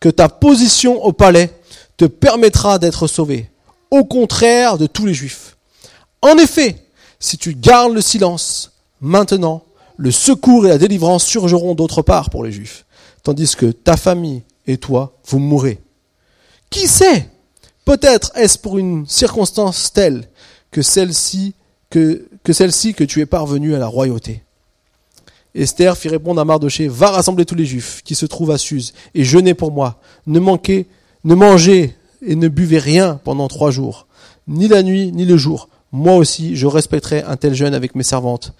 [0.02, 1.54] que ta position au palais
[1.96, 3.48] te permettra d'être sauvé,
[3.92, 5.56] au contraire de tous les juifs.
[6.20, 6.88] En effet,
[7.20, 9.62] si tu gardes le silence, maintenant,
[9.96, 12.84] le secours et la délivrance surgeront d'autre part pour les juifs,
[13.22, 15.78] tandis que ta famille et toi, vous mourrez.
[16.68, 17.28] Qui sait?
[17.84, 20.28] Peut-être est-ce pour une circonstance telle
[20.72, 21.54] que celle-ci
[21.90, 24.42] que, que celle-ci que tu es parvenu à la royauté.
[25.54, 28.94] Esther fit répondre à Mardoché, va rassembler tous les juifs qui se trouvent à Suse
[29.14, 30.00] et jeûnez pour moi.
[30.26, 30.86] Ne manquez,
[31.24, 31.94] ne mangez
[32.26, 34.06] et ne buvez rien pendant trois jours,
[34.48, 35.68] ni la nuit, ni le jour.
[35.92, 38.54] Moi aussi, je respecterai un tel jeûne avec mes servantes.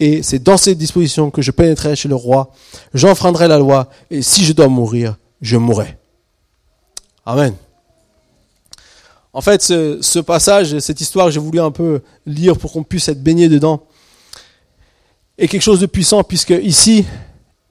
[0.00, 2.50] Et c'est dans ces dispositions que je pénétrerai chez le roi,
[2.92, 5.96] j'enfreindrai la loi, et si je dois mourir, je mourrai.
[7.24, 7.54] Amen.
[9.32, 13.08] En fait, ce, ce passage, cette histoire, j'ai voulu un peu lire pour qu'on puisse
[13.08, 13.82] être baigné dedans,
[15.38, 17.04] est quelque chose de puissant, puisque ici,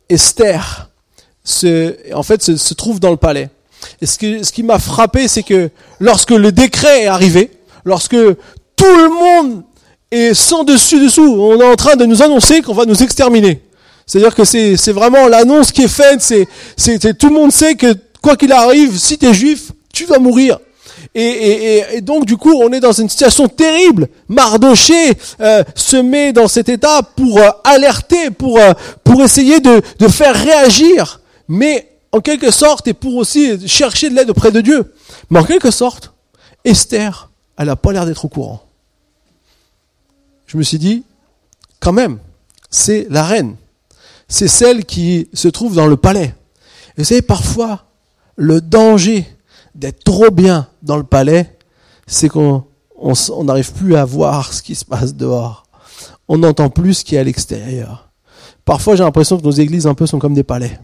[0.10, 0.90] Esther,
[1.44, 3.50] se, en fait, se, trouve dans le palais.
[4.02, 7.52] Et ce, que, ce qui m'a frappé, c'est que lorsque le décret est arrivé,
[7.84, 9.64] lorsque tout le monde
[10.12, 13.62] est sans dessus dessous, on est en train de nous annoncer qu'on va nous exterminer.
[14.06, 16.48] C'est-à-dire que c'est, c'est vraiment l'annonce qui est faite, c'est,
[16.78, 20.20] c'est, tout le monde sait que quoi qu'il arrive, si tu es juif, tu vas
[20.20, 20.60] mourir.
[21.16, 24.08] Et, donc du coup, on est dans une situation terrible.
[24.28, 28.74] Mardoché euh, se met dans cet état pour euh, alerter, pour euh,
[29.04, 34.16] pour essayer de, de faire réagir, mais en quelque sorte et pour aussi chercher de
[34.16, 34.94] l'aide auprès de Dieu.
[35.30, 36.14] Mais en quelque sorte,
[36.64, 38.64] Esther, elle a pas l'air d'être au courant.
[40.46, 41.04] Je me suis dit,
[41.80, 42.20] quand même,
[42.70, 43.56] c'est la reine,
[44.28, 46.34] c'est celle qui se trouve dans le palais.
[46.98, 47.86] Et vous savez, parfois,
[48.36, 49.28] le danger
[49.76, 51.58] d'être trop bien dans le palais,
[52.08, 52.64] c'est qu'on
[53.44, 55.64] n'arrive plus à voir ce qui se passe dehors.
[56.28, 58.10] On n'entend plus ce qui est à l'extérieur.
[58.66, 60.80] Parfois, j'ai l'impression que nos églises un peu sont comme des palais.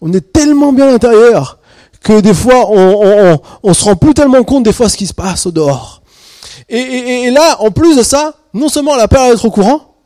[0.00, 1.58] On est tellement bien à l'intérieur
[2.02, 5.14] que des fois, on, on, se rend plus tellement compte des fois ce qui se
[5.14, 6.02] passe au dehors.
[6.68, 9.96] Et, là, en plus de ça, non seulement elle a peur d'être au courant,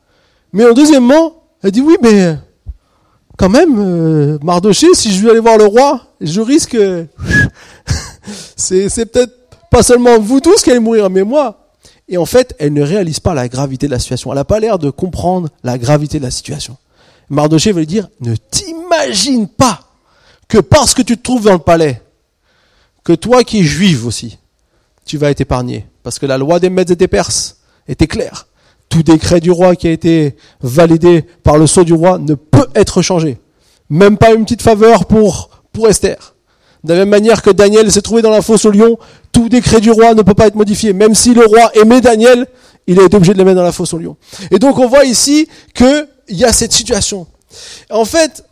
[0.52, 2.36] mais en deuxièmement, elle dit oui, mais
[3.36, 6.76] quand même, euh, Mardoché, si je vais aller voir le roi, je risque
[8.56, 9.32] c'est peut-être
[9.70, 11.70] pas seulement vous tous qui allez mourir, mais moi.
[12.08, 14.32] Et en fait, elle ne réalise pas la gravité de la situation.
[14.32, 16.76] Elle n'a pas l'air de comprendre la gravité de la situation.
[17.28, 19.80] Mardoché veut dire, ne t'imagine pas
[20.48, 22.02] que parce que tu te trouves dans le palais,
[23.04, 24.38] que toi qui es juive aussi,
[25.04, 25.86] tu vas être épargné.
[26.02, 28.46] Parce que la loi des Mèdes et des Perses était claire.
[28.88, 32.68] Tout décret du roi qui a été validé par le sceau du roi ne peut
[32.76, 33.38] être changé.
[33.90, 36.35] Même pas une petite faveur pour, pour Esther.
[36.86, 38.96] De la même manière que Daniel s'est trouvé dans la fosse au lion,
[39.32, 40.92] tout décret du roi ne peut pas être modifié.
[40.92, 42.46] Même si le roi aimait Daniel,
[42.86, 44.16] il a obligé de le mettre dans la fosse au lion.
[44.52, 47.26] Et donc on voit ici qu'il y a cette situation.
[47.90, 48.44] En fait,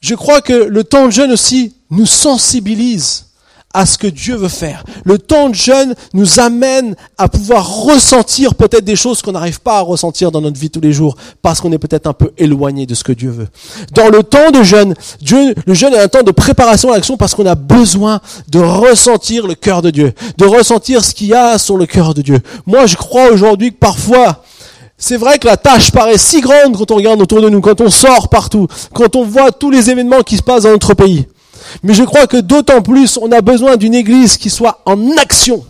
[0.00, 3.26] je crois que le temps de jeûne aussi nous sensibilise
[3.74, 4.84] à ce que Dieu veut faire.
[5.04, 9.78] Le temps de jeûne nous amène à pouvoir ressentir peut-être des choses qu'on n'arrive pas
[9.78, 12.86] à ressentir dans notre vie tous les jours parce qu'on est peut-être un peu éloigné
[12.86, 13.48] de ce que Dieu veut.
[13.92, 17.16] Dans le temps de jeûne, Dieu, le jeûne est un temps de préparation à l'action
[17.16, 21.34] parce qu'on a besoin de ressentir le cœur de Dieu, de ressentir ce qu'il y
[21.34, 22.40] a sur le cœur de Dieu.
[22.66, 24.42] Moi, je crois aujourd'hui que parfois,
[24.98, 27.80] c'est vrai que la tâche paraît si grande quand on regarde autour de nous, quand
[27.80, 31.26] on sort partout, quand on voit tous les événements qui se passent dans notre pays.
[31.82, 35.64] Mais je crois que d'autant plus, on a besoin d'une église qui soit en action.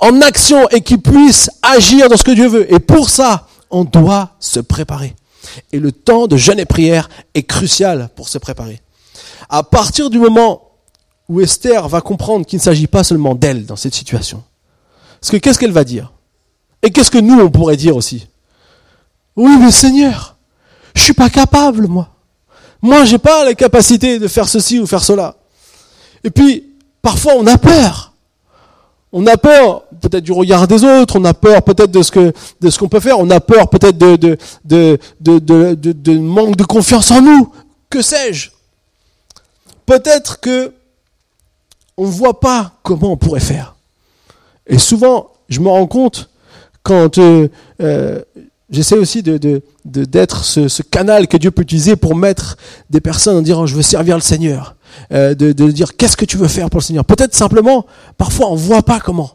[0.00, 2.72] En action et qui puisse agir dans ce que Dieu veut.
[2.72, 5.14] Et pour ça, on doit se préparer.
[5.72, 8.80] Et le temps de jeûne et prière est crucial pour se préparer.
[9.48, 10.62] À partir du moment
[11.28, 14.42] où Esther va comprendre qu'il ne s'agit pas seulement d'elle dans cette situation.
[15.20, 16.12] Parce que qu'est-ce qu'elle va dire?
[16.82, 18.28] Et qu'est-ce que nous, on pourrait dire aussi?
[19.34, 20.36] Oui, mais Seigneur,
[20.94, 22.08] je suis pas capable, moi.
[22.86, 25.34] Moi, j'ai pas la capacité de faire ceci ou faire cela.
[26.22, 26.64] Et puis,
[27.02, 28.12] parfois, on a peur.
[29.10, 32.32] On a peur peut-être du regard des autres, on a peur peut-être de ce que
[32.60, 36.54] de ce qu'on peut faire, on a peur peut-être de de, de, de, de, manque
[36.54, 37.52] de confiance en nous.
[37.90, 38.50] Que sais-je?
[39.84, 40.72] Peut-être que
[41.96, 43.74] on ne voit pas comment on pourrait faire.
[44.68, 46.30] Et souvent, je me rends compte
[46.84, 47.48] quand euh,
[47.80, 48.22] euh,
[48.68, 52.56] J'essaie aussi de, d'être ce, ce, canal que Dieu peut utiliser pour mettre
[52.90, 54.74] des personnes en disant je veux servir le Seigneur,
[55.12, 57.04] euh, de, de dire qu'est-ce que tu veux faire pour le Seigneur?
[57.04, 57.86] Peut-être simplement,
[58.18, 59.30] parfois on voit pas comment.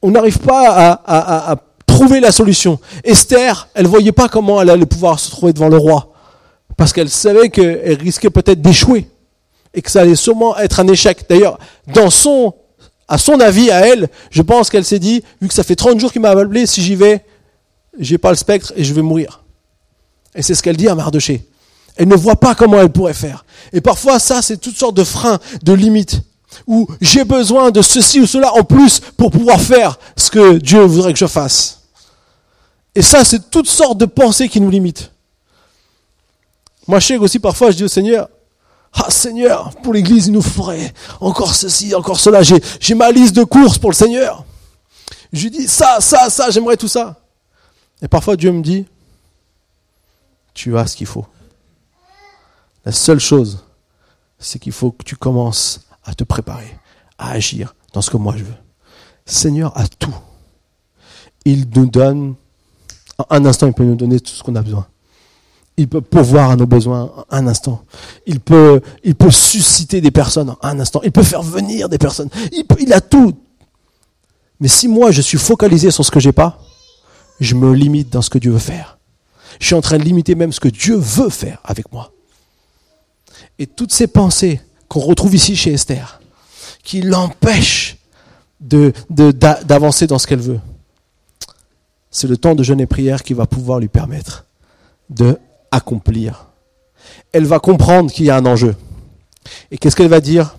[0.00, 2.78] On n'arrive pas à, à, à, trouver la solution.
[3.02, 6.12] Esther, elle voyait pas comment elle allait pouvoir se trouver devant le roi,
[6.76, 9.08] parce qu'elle savait qu'elle risquait peut-être d'échouer
[9.74, 11.24] et que ça allait sûrement être un échec.
[11.28, 11.58] D'ailleurs,
[11.92, 12.54] dans son,
[13.08, 15.98] à son avis à elle, je pense qu'elle s'est dit, vu que ça fait 30
[15.98, 17.24] jours qu'il m'a appelé, si j'y vais,
[17.98, 19.42] j'ai pas le spectre et je vais mourir.
[20.34, 21.46] Et c'est ce qu'elle dit à Mardoché.
[21.96, 23.44] Elle ne voit pas comment elle pourrait faire.
[23.72, 26.20] Et parfois, ça, c'est toutes sortes de freins, de limites,
[26.66, 30.82] où j'ai besoin de ceci ou cela en plus pour pouvoir faire ce que Dieu
[30.82, 31.80] voudrait que je fasse.
[32.94, 35.10] Et ça, c'est toutes sortes de pensées qui nous limitent.
[36.86, 38.28] Moi, je sais aussi parfois, je dis au Seigneur,
[38.92, 42.40] ah Seigneur, pour l'Église, il nous ferait encore ceci, encore cela.
[42.42, 44.44] J'ai ma liste de courses pour le Seigneur.
[45.32, 47.20] Je lui dis ça, ça, ça, j'aimerais tout ça.
[48.02, 48.86] Et parfois Dieu me dit,
[50.54, 51.26] tu as ce qu'il faut.
[52.84, 53.64] La seule chose,
[54.38, 56.78] c'est qu'il faut que tu commences à te préparer,
[57.18, 58.54] à agir dans ce que moi je veux.
[59.24, 60.14] Seigneur a tout.
[61.44, 62.34] Il nous donne,
[63.18, 64.86] en un instant, il peut nous donner tout ce qu'on a besoin.
[65.76, 67.82] Il peut pourvoir à nos besoins en un instant.
[68.24, 68.80] Il peut,
[69.30, 71.00] susciter des personnes en un instant.
[71.02, 72.30] Il peut faire venir des personnes.
[72.52, 73.34] Il, il a tout.
[74.60, 76.58] Mais si moi je suis focalisé sur ce que j'ai pas,
[77.40, 78.98] je me limite dans ce que Dieu veut faire.
[79.60, 82.12] Je suis en train de limiter même ce que Dieu veut faire avec moi.
[83.58, 86.20] Et toutes ces pensées qu'on retrouve ici chez Esther,
[86.82, 87.96] qui l'empêchent
[88.60, 90.60] de, d'avancer dans ce qu'elle veut,
[92.10, 94.46] c'est le temps de jeûne et prière qui va pouvoir lui permettre
[95.10, 95.38] de
[95.70, 96.46] accomplir.
[97.32, 98.74] Elle va comprendre qu'il y a un enjeu.
[99.70, 100.56] Et qu'est-ce qu'elle va dire?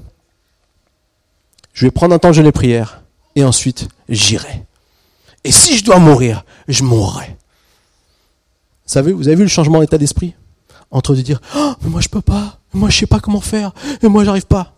[1.73, 3.01] Je vais prendre un temps de jeûne et prière,
[3.35, 4.66] et ensuite j'irai.
[5.47, 7.37] Et si je dois mourir, je mourrai.
[8.85, 10.35] Vous savez, vous avez vu le changement d'état d'esprit?
[10.91, 13.71] Entre de dire oh, mais moi je peux pas, moi je sais pas comment faire,
[14.01, 14.75] et moi j'arrive pas.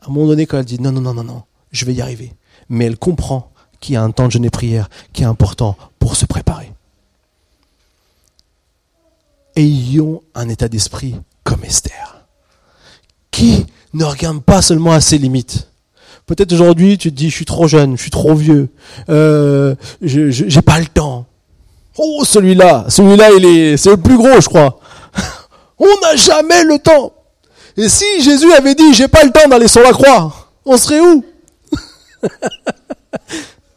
[0.00, 2.02] À un moment donné, quand elle dit non, non, non, non, non, je vais y
[2.02, 2.34] arriver.
[2.68, 5.76] Mais elle comprend qu'il y a un temps de jeûne et prière qui est important
[6.00, 6.72] pour se préparer.
[9.54, 11.14] Ayons un état d'esprit
[11.44, 12.26] comme Esther,
[13.30, 15.69] qui ne regarde pas seulement à ses limites,
[16.30, 18.68] Peut-être aujourd'hui, tu te dis, je suis trop jeune, je suis trop vieux,
[19.08, 21.26] euh, je j'ai pas le temps.
[21.98, 24.78] Oh, celui-là, celui-là, il est, c'est le plus gros, je crois.
[25.80, 27.12] on n'a jamais le temps.
[27.76, 31.00] Et si Jésus avait dit, j'ai pas le temps d'aller sur la croix, on serait
[31.00, 31.24] où?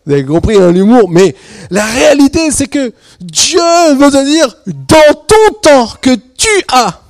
[0.06, 1.34] Vous avez compris un humour, mais
[1.72, 3.60] la réalité, c'est que Dieu
[3.98, 7.02] veut te dire, dans ton temps que tu as.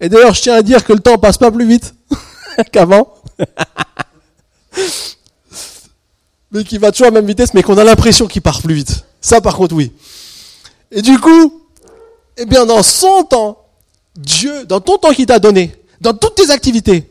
[0.00, 1.92] Et d'ailleurs, je tiens à dire que le temps passe pas plus vite
[2.70, 3.08] qu'avant
[6.52, 8.74] mais qui va toujours à la même vitesse, mais qu'on a l'impression qu'il part plus
[8.74, 9.04] vite.
[9.20, 9.92] Ça, par contre, oui.
[10.90, 11.62] Et du coup,
[12.36, 13.64] eh bien, dans son temps,
[14.16, 17.10] Dieu, dans ton temps qu'il t'a donné, dans toutes tes activités,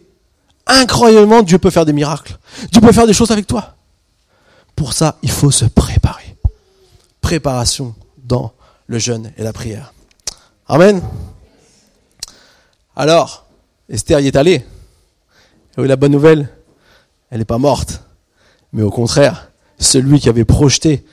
[0.66, 2.38] incroyablement, Dieu peut faire des miracles.
[2.72, 3.76] Dieu peut faire des choses avec toi.
[4.76, 6.36] Pour ça, il faut se préparer.
[7.22, 8.54] Préparation dans
[8.88, 9.94] le jeûne et la prière.
[10.68, 11.02] Amen.
[12.96, 13.46] Alors,
[13.90, 14.66] Esther y est allée.
[15.78, 16.50] Oui, la bonne nouvelle,
[17.36, 18.02] elle n'est pas morte.
[18.72, 21.04] Mais au contraire, celui qui avait projeté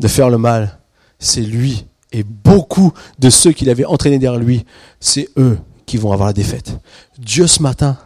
[0.00, 0.78] de faire le mal,
[1.18, 1.84] c'est lui.
[2.12, 4.64] Et beaucoup de ceux qui l'avaient entraîné derrière lui,
[5.00, 6.78] c'est eux qui vont avoir la défaite.
[7.18, 7.98] Dieu ce matin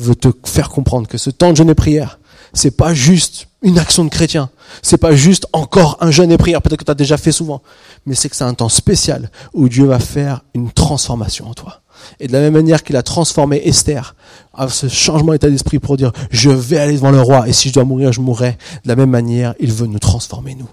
[0.00, 2.18] veut te faire comprendre que ce temps de jeûne et prière,
[2.52, 4.50] c'est pas juste une action de chrétien.
[4.82, 7.62] C'est pas juste encore un jeûne et prière, peut-être que tu as déjà fait souvent.
[8.04, 11.81] Mais c'est que c'est un temps spécial où Dieu va faire une transformation en toi.
[12.20, 14.14] Et de la même manière qu'il a transformé Esther
[14.54, 17.68] à ce changement d'état d'esprit pour dire je vais aller devant le roi et si
[17.68, 18.58] je dois mourir, je mourrai.
[18.84, 20.68] De la même manière, il veut nous transformer nous.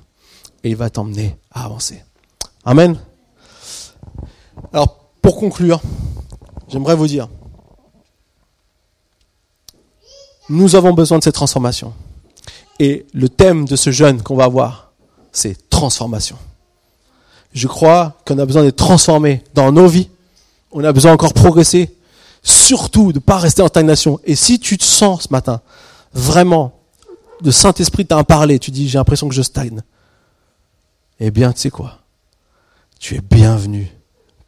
[0.63, 2.03] Et il va t'emmener à avancer.
[2.65, 2.97] Amen.
[4.73, 5.81] Alors, pour conclure,
[6.67, 7.29] j'aimerais vous dire,
[10.49, 11.93] nous avons besoin de cette transformation.
[12.79, 14.91] Et le thème de ce jeûne qu'on va avoir,
[15.31, 16.37] c'est transformation.
[17.53, 20.09] Je crois qu'on a besoin d'être transformé dans nos vies,
[20.71, 21.95] on a besoin encore progresser,
[22.43, 24.19] surtout de ne pas rester en stagnation.
[24.23, 25.61] Et si tu te sens ce matin,
[26.13, 26.79] vraiment,
[27.41, 29.81] le Saint-Esprit t'a parlé, tu dis j'ai l'impression que je stagne,
[31.19, 31.99] eh bien, tu sais quoi?
[32.99, 33.91] Tu es bienvenu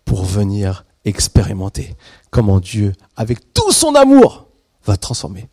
[0.05, 1.95] pour venir expérimenter
[2.29, 4.47] comment Dieu, avec tout son amour,
[4.85, 5.49] va te transformer.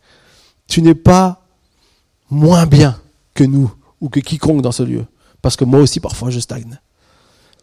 [0.67, 1.45] Tu n'es pas
[2.29, 2.99] moins bien
[3.33, 5.05] que nous ou que quiconque dans ce lieu.
[5.41, 6.79] Parce que moi aussi, parfois, je stagne.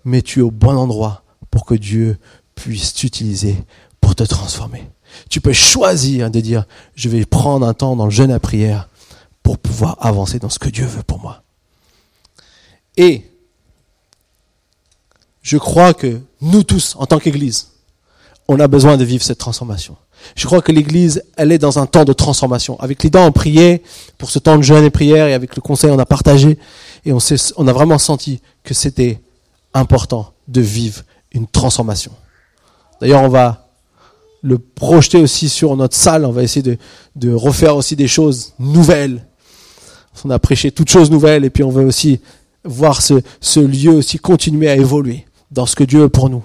[0.04, 2.18] Mais tu es au bon endroit pour que Dieu
[2.56, 3.56] puisse t'utiliser
[4.00, 4.90] pour te transformer.
[5.30, 6.64] Tu peux choisir de dire,
[6.96, 8.88] je vais prendre un temps dans le jeûne à prière
[9.44, 11.44] pour pouvoir avancer dans ce que Dieu veut pour moi.
[12.96, 13.30] Et
[15.42, 17.68] je crois que nous tous, en tant qu'Église,
[18.48, 19.96] on a besoin de vivre cette transformation.
[20.34, 22.80] Je crois que l'Église, elle est dans un temps de transformation.
[22.80, 23.82] Avec les dents, on priait
[24.18, 26.58] pour ce temps de jeûne et prière, et avec le conseil, on a partagé,
[27.04, 27.18] et on,
[27.56, 29.20] on a vraiment senti que c'était
[29.74, 31.02] important de vivre
[31.32, 32.12] une transformation.
[33.00, 33.66] D'ailleurs, on va
[34.42, 36.24] le projeter aussi sur notre salle.
[36.24, 36.78] On va essayer
[37.14, 39.26] de, refaire aussi des choses nouvelles.
[40.24, 42.20] On a prêché toutes choses nouvelles et puis on veut aussi
[42.64, 46.44] voir ce, lieu aussi continuer à évoluer dans ce que Dieu veut pour nous.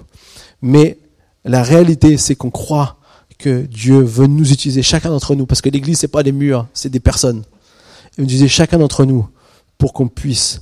[0.60, 0.98] Mais
[1.44, 2.96] la réalité, c'est qu'on croit
[3.38, 6.66] que Dieu veut nous utiliser, chacun d'entre nous, parce que l'Église, c'est pas des murs,
[6.74, 7.42] c'est des personnes.
[8.18, 9.28] Et utiliser chacun d'entre nous
[9.78, 10.60] pour qu'on puisse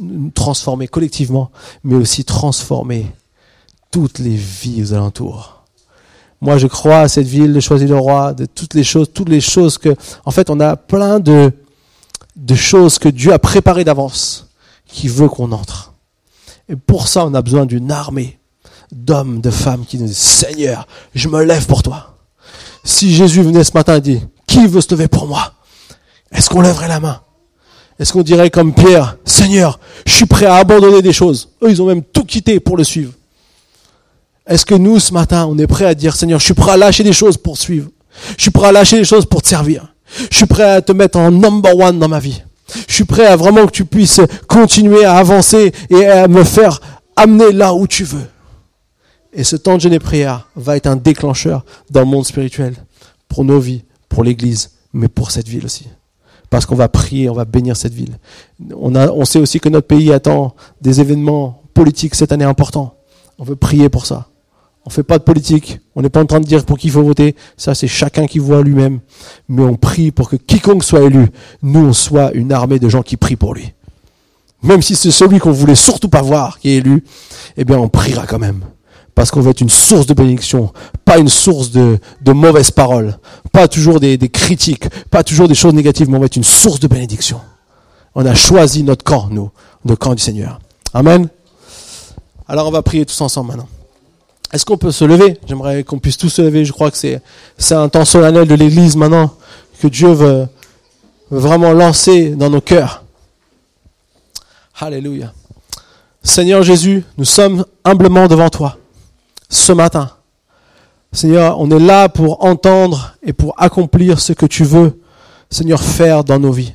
[0.00, 1.50] nous transformer collectivement,
[1.82, 3.06] mais aussi transformer
[3.96, 5.62] toutes les vies aux alentours.
[6.42, 9.78] Moi, je crois à cette ville de Choisy-le-Roi, de toutes les choses, toutes les choses
[9.78, 11.50] que, en fait, on a plein de,
[12.36, 14.48] de choses que Dieu a préparées d'avance,
[14.86, 15.94] qui veut qu'on entre.
[16.68, 18.38] Et pour ça, on a besoin d'une armée
[18.92, 22.18] d'hommes, de femmes qui nous disent, Seigneur, je me lève pour toi.
[22.84, 25.54] Si Jésus venait ce matin et dit, qui veut se lever pour moi?
[26.32, 27.22] Est-ce qu'on lèverait la main?
[27.98, 31.48] Est-ce qu'on dirait comme Pierre, Seigneur, je suis prêt à abandonner des choses.
[31.62, 33.14] Eux, ils ont même tout quitté pour le suivre.
[34.46, 36.76] Est-ce que nous, ce matin, on est prêt à dire, Seigneur, je suis prêt à
[36.76, 37.90] lâcher des choses pour suivre.
[38.36, 39.94] Je suis prêt à lâcher des choses pour te servir.
[40.30, 42.42] Je suis prêt à te mettre en number one dans ma vie.
[42.88, 46.80] Je suis prêt à vraiment que tu puisses continuer à avancer et à me faire
[47.16, 48.26] amener là où tu veux.
[49.32, 52.74] Et ce temps de jeûne et prière va être un déclencheur dans le monde spirituel
[53.28, 55.88] pour nos vies, pour l'Église, mais pour cette ville aussi.
[56.50, 58.18] Parce qu'on va prier, on va bénir cette ville.
[58.74, 62.94] On, on sait aussi que notre pays attend des événements politiques cette année importants.
[63.38, 64.28] On veut prier pour ça.
[64.86, 65.80] On fait pas de politique.
[65.96, 67.34] On n'est pas en train de dire pour qui il faut voter.
[67.56, 69.00] Ça, c'est chacun qui voit lui-même.
[69.48, 71.26] Mais on prie pour que quiconque soit élu,
[71.62, 73.74] nous, on soit une armée de gens qui prient pour lui.
[74.62, 77.04] Même si c'est celui qu'on voulait surtout pas voir qui est élu,
[77.56, 78.60] eh bien, on priera quand même.
[79.14, 80.72] Parce qu'on veut être une source de bénédiction,
[81.04, 83.18] pas une source de, de mauvaises paroles,
[83.50, 86.44] pas toujours des, des critiques, pas toujours des choses négatives, mais on veut être une
[86.44, 87.40] source de bénédiction.
[88.14, 89.50] On a choisi notre camp, nous,
[89.84, 90.60] le camp du Seigneur.
[90.92, 91.28] Amen.
[92.46, 93.68] Alors on va prier tous ensemble maintenant.
[94.52, 95.38] Est-ce qu'on peut se lever?
[95.46, 96.64] J'aimerais qu'on puisse tous se lever.
[96.64, 97.20] Je crois que c'est,
[97.58, 99.32] c'est un temps solennel de l'Église maintenant
[99.80, 100.46] que Dieu veut,
[101.30, 103.04] vraiment lancer dans nos cœurs.
[104.78, 105.32] Alléluia.
[106.22, 108.78] Seigneur Jésus, nous sommes humblement devant toi
[109.48, 110.10] ce matin.
[111.12, 115.00] Seigneur, on est là pour entendre et pour accomplir ce que tu veux,
[115.50, 116.74] Seigneur, faire dans nos vies.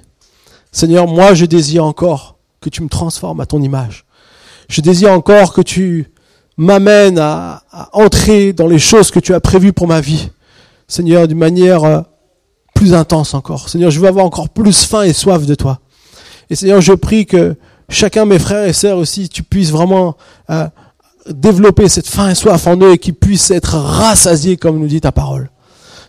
[0.72, 4.06] Seigneur, moi je désire encore que tu me transformes à ton image.
[4.70, 6.11] Je désire encore que tu
[6.62, 10.30] m'amène à, entrer dans les choses que tu as prévues pour ma vie.
[10.88, 12.02] Seigneur, d'une manière euh,
[12.76, 13.68] plus intense encore.
[13.68, 15.80] Seigneur, je veux avoir encore plus faim et soif de toi.
[16.52, 17.56] Et Seigneur, je prie que
[17.90, 20.16] chacun, mes frères et sœurs aussi, tu puisses vraiment
[20.52, 20.68] euh,
[21.30, 25.02] développer cette faim et soif en eux et qu'ils puissent être rassasiés comme nous dit
[25.02, 25.50] ta parole.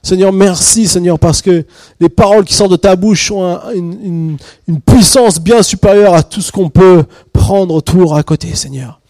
[0.03, 1.65] Seigneur, merci Seigneur parce que
[1.99, 4.37] les paroles qui sortent de ta bouche ont une,
[4.69, 9.02] une puissance bien supérieure à tout ce qu'on peut prendre autour à côté, Seigneur.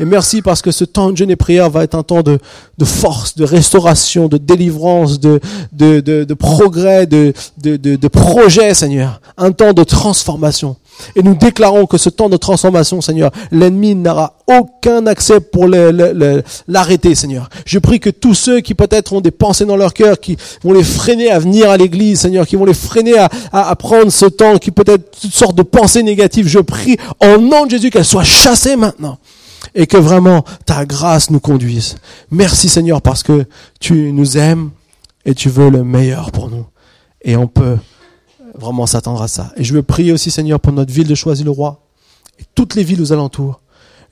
[0.00, 2.38] Et merci parce que ce temps de jeûne et prière va être un temps de,
[2.78, 5.40] de force, de restauration, de délivrance, de,
[5.74, 9.20] de, de, progrès, de, de, de, projet, Seigneur.
[9.36, 10.76] Un temps de transformation.
[11.16, 17.14] Et nous déclarons que ce temps de transformation, Seigneur, l'ennemi n'aura aucun accès pour l'arrêter,
[17.14, 17.50] Seigneur.
[17.66, 20.72] Je prie que tous ceux qui peut-être ont des pensées dans leur cœur, qui vont
[20.72, 24.10] les freiner à venir à l'église, Seigneur, qui vont les freiner à, à, à prendre
[24.10, 27.90] ce temps, qui peut-être toutes sortes de pensées négatives, je prie en nom de Jésus
[27.90, 29.18] qu'elles soient chassées maintenant
[29.74, 31.96] et que vraiment ta grâce nous conduise.
[32.30, 33.46] Merci Seigneur parce que
[33.78, 34.70] tu nous aimes
[35.24, 36.66] et tu veux le meilleur pour nous.
[37.22, 37.76] Et on peut
[38.54, 39.52] vraiment s'attendre à ça.
[39.56, 41.82] Et je veux prier aussi Seigneur pour notre ville de Choisy-le-Roi
[42.38, 43.60] et toutes les villes aux alentours.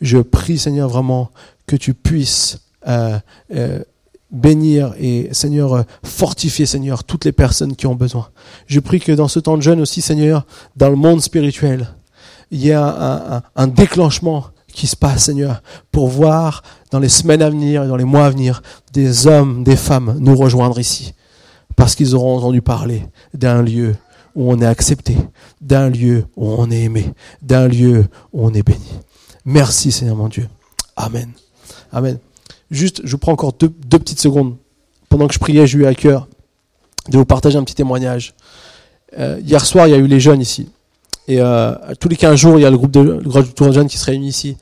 [0.01, 1.31] Je prie Seigneur vraiment
[1.67, 3.19] que tu puisses euh,
[3.55, 3.83] euh,
[4.31, 8.29] bénir et Seigneur fortifier Seigneur toutes les personnes qui ont besoin.
[8.67, 10.47] Je prie que dans ce temps de jeûne aussi Seigneur,
[10.77, 11.89] dans le monde spirituel,
[12.51, 14.47] il y a un déclenchement
[14.79, 18.27] qui se passe, Seigneur, pour voir dans les semaines à venir et dans les mois
[18.27, 18.63] à venir
[18.93, 21.15] des hommes, des femmes nous rejoindre ici.
[21.77, 23.05] Parce qu'ils auront entendu parler
[23.35, 23.97] d'un lieu
[24.35, 25.17] où on est accepté,
[25.61, 27.13] d'un lieu où on est aimé,
[27.43, 28.89] d'un lieu où on est béni.
[29.45, 30.49] Merci Seigneur mon Dieu.
[30.97, 31.31] Amen.
[31.93, 32.19] Amen.
[32.71, 34.57] Juste, je prends encore deux, petites secondes.
[35.09, 36.29] Pendant que je priais, j'ai eu à cœur
[37.09, 38.35] de vous partager un petit témoignage.
[39.19, 40.69] Euh, hier soir, il y a eu les jeunes ici.
[41.29, 43.87] Et euh, tous les 15 jours, il y a le groupe de, le groupe jeunes
[43.87, 44.57] qui se réunit ici.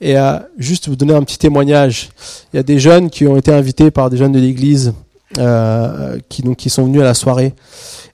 [0.00, 2.10] Et euh, juste vous donner un petit témoignage.
[2.52, 4.92] Il y a des jeunes qui ont été invités par des jeunes de l'église
[5.38, 7.54] euh, qui donc qui sont venus à la soirée.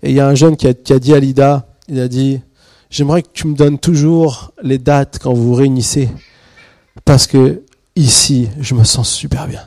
[0.05, 2.41] Et il y a un jeune qui a, dit à Lida, il a dit,
[2.89, 6.09] j'aimerais que tu me donnes toujours les dates quand vous vous réunissez,
[7.05, 7.63] parce que
[7.97, 9.63] ici, je me sens super bien.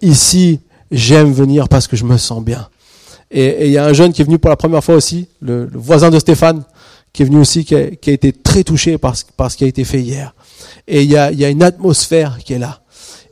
[0.00, 2.68] Ici, j'aime venir parce que je me sens bien.
[3.30, 5.68] Et, il y a un jeune qui est venu pour la première fois aussi, le
[5.74, 6.62] voisin de Stéphane,
[7.12, 9.84] qui est venu aussi, qui a, été très touché par, par ce qui a été
[9.84, 10.34] fait hier.
[10.88, 12.82] Et il y a, il y a une atmosphère qui est là.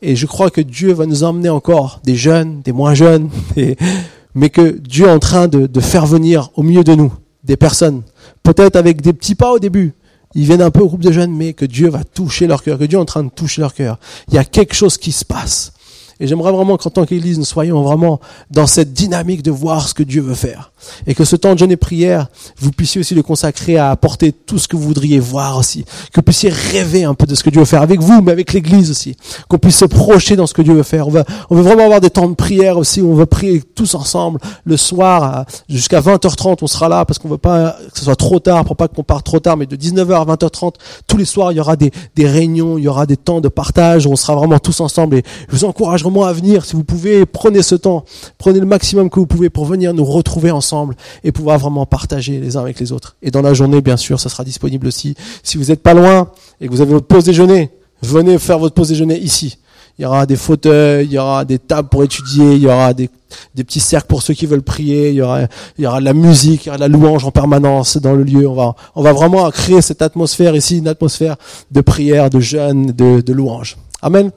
[0.03, 3.31] Et je crois que Dieu va nous emmener encore, des jeunes, des moins jeunes,
[4.35, 7.13] mais que Dieu est en train de, de faire venir au milieu de nous
[7.45, 8.03] des personnes,
[8.43, 9.95] peut-être avec des petits pas au début,
[10.35, 12.79] ils viennent un peu au groupe de jeunes, mais que Dieu va toucher leur cœur,
[12.79, 13.99] que Dieu est en train de toucher leur cœur.
[14.29, 15.73] Il y a quelque chose qui se passe.
[16.21, 19.95] Et j'aimerais vraiment qu'en tant qu'Église, nous soyons vraiment dans cette dynamique de voir ce
[19.95, 20.71] que Dieu veut faire.
[21.07, 24.33] Et que ce temps de jeûne et prière, vous puissiez aussi le consacrer à apporter
[24.33, 25.85] tout ce que vous voudriez voir aussi.
[25.85, 28.33] Que vous puissiez rêver un peu de ce que Dieu veut faire avec vous, mais
[28.33, 29.17] avec l'Église aussi.
[29.49, 31.09] Qu'on puisse se projeter dans ce que Dieu veut faire.
[31.09, 31.25] On veut,
[31.63, 35.47] vraiment avoir des temps de prière aussi où on veut prier tous ensemble le soir
[35.71, 36.59] jusqu'à 20h30.
[36.61, 39.05] On sera là parce qu'on veut pas que ce soit trop tard pour pas qu'on
[39.05, 40.75] parte trop tard, mais de 19h à 20h30,
[41.07, 44.07] tous les soirs, il y aura des, réunions, il y aura des temps de partage
[44.07, 45.17] où on sera vraiment tous ensemble.
[45.17, 46.65] Et je vous encourage à venir.
[46.65, 48.05] Si vous pouvez, prenez ce temps,
[48.39, 50.95] prenez le maximum que vous pouvez pour venir nous retrouver ensemble
[51.25, 53.17] et pouvoir vraiment partager les uns avec les autres.
[53.23, 55.15] Et dans la journée, bien sûr, ça sera disponible aussi.
[55.43, 56.31] Si vous n'êtes pas loin
[56.61, 57.71] et que vous avez votre pause déjeuner,
[58.03, 59.59] venez faire votre pause déjeuner ici.
[59.99, 62.95] Il y aura des fauteuils, il y aura des tables pour étudier, il y aura
[62.95, 63.11] des,
[63.55, 65.43] petits cercles pour ceux qui veulent prier, il y aura,
[65.77, 68.15] il y aura de la musique, il y aura de la louange en permanence dans
[68.15, 68.49] le lieu.
[68.49, 71.37] On va, on va vraiment créer cette atmosphère ici, une atmosphère
[71.71, 73.77] de prière, de jeûne, de louange.
[74.01, 74.31] Amen.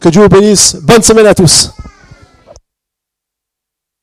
[0.00, 0.76] Que Dieu vous bénisse.
[0.80, 1.72] Bonne semaine à tous.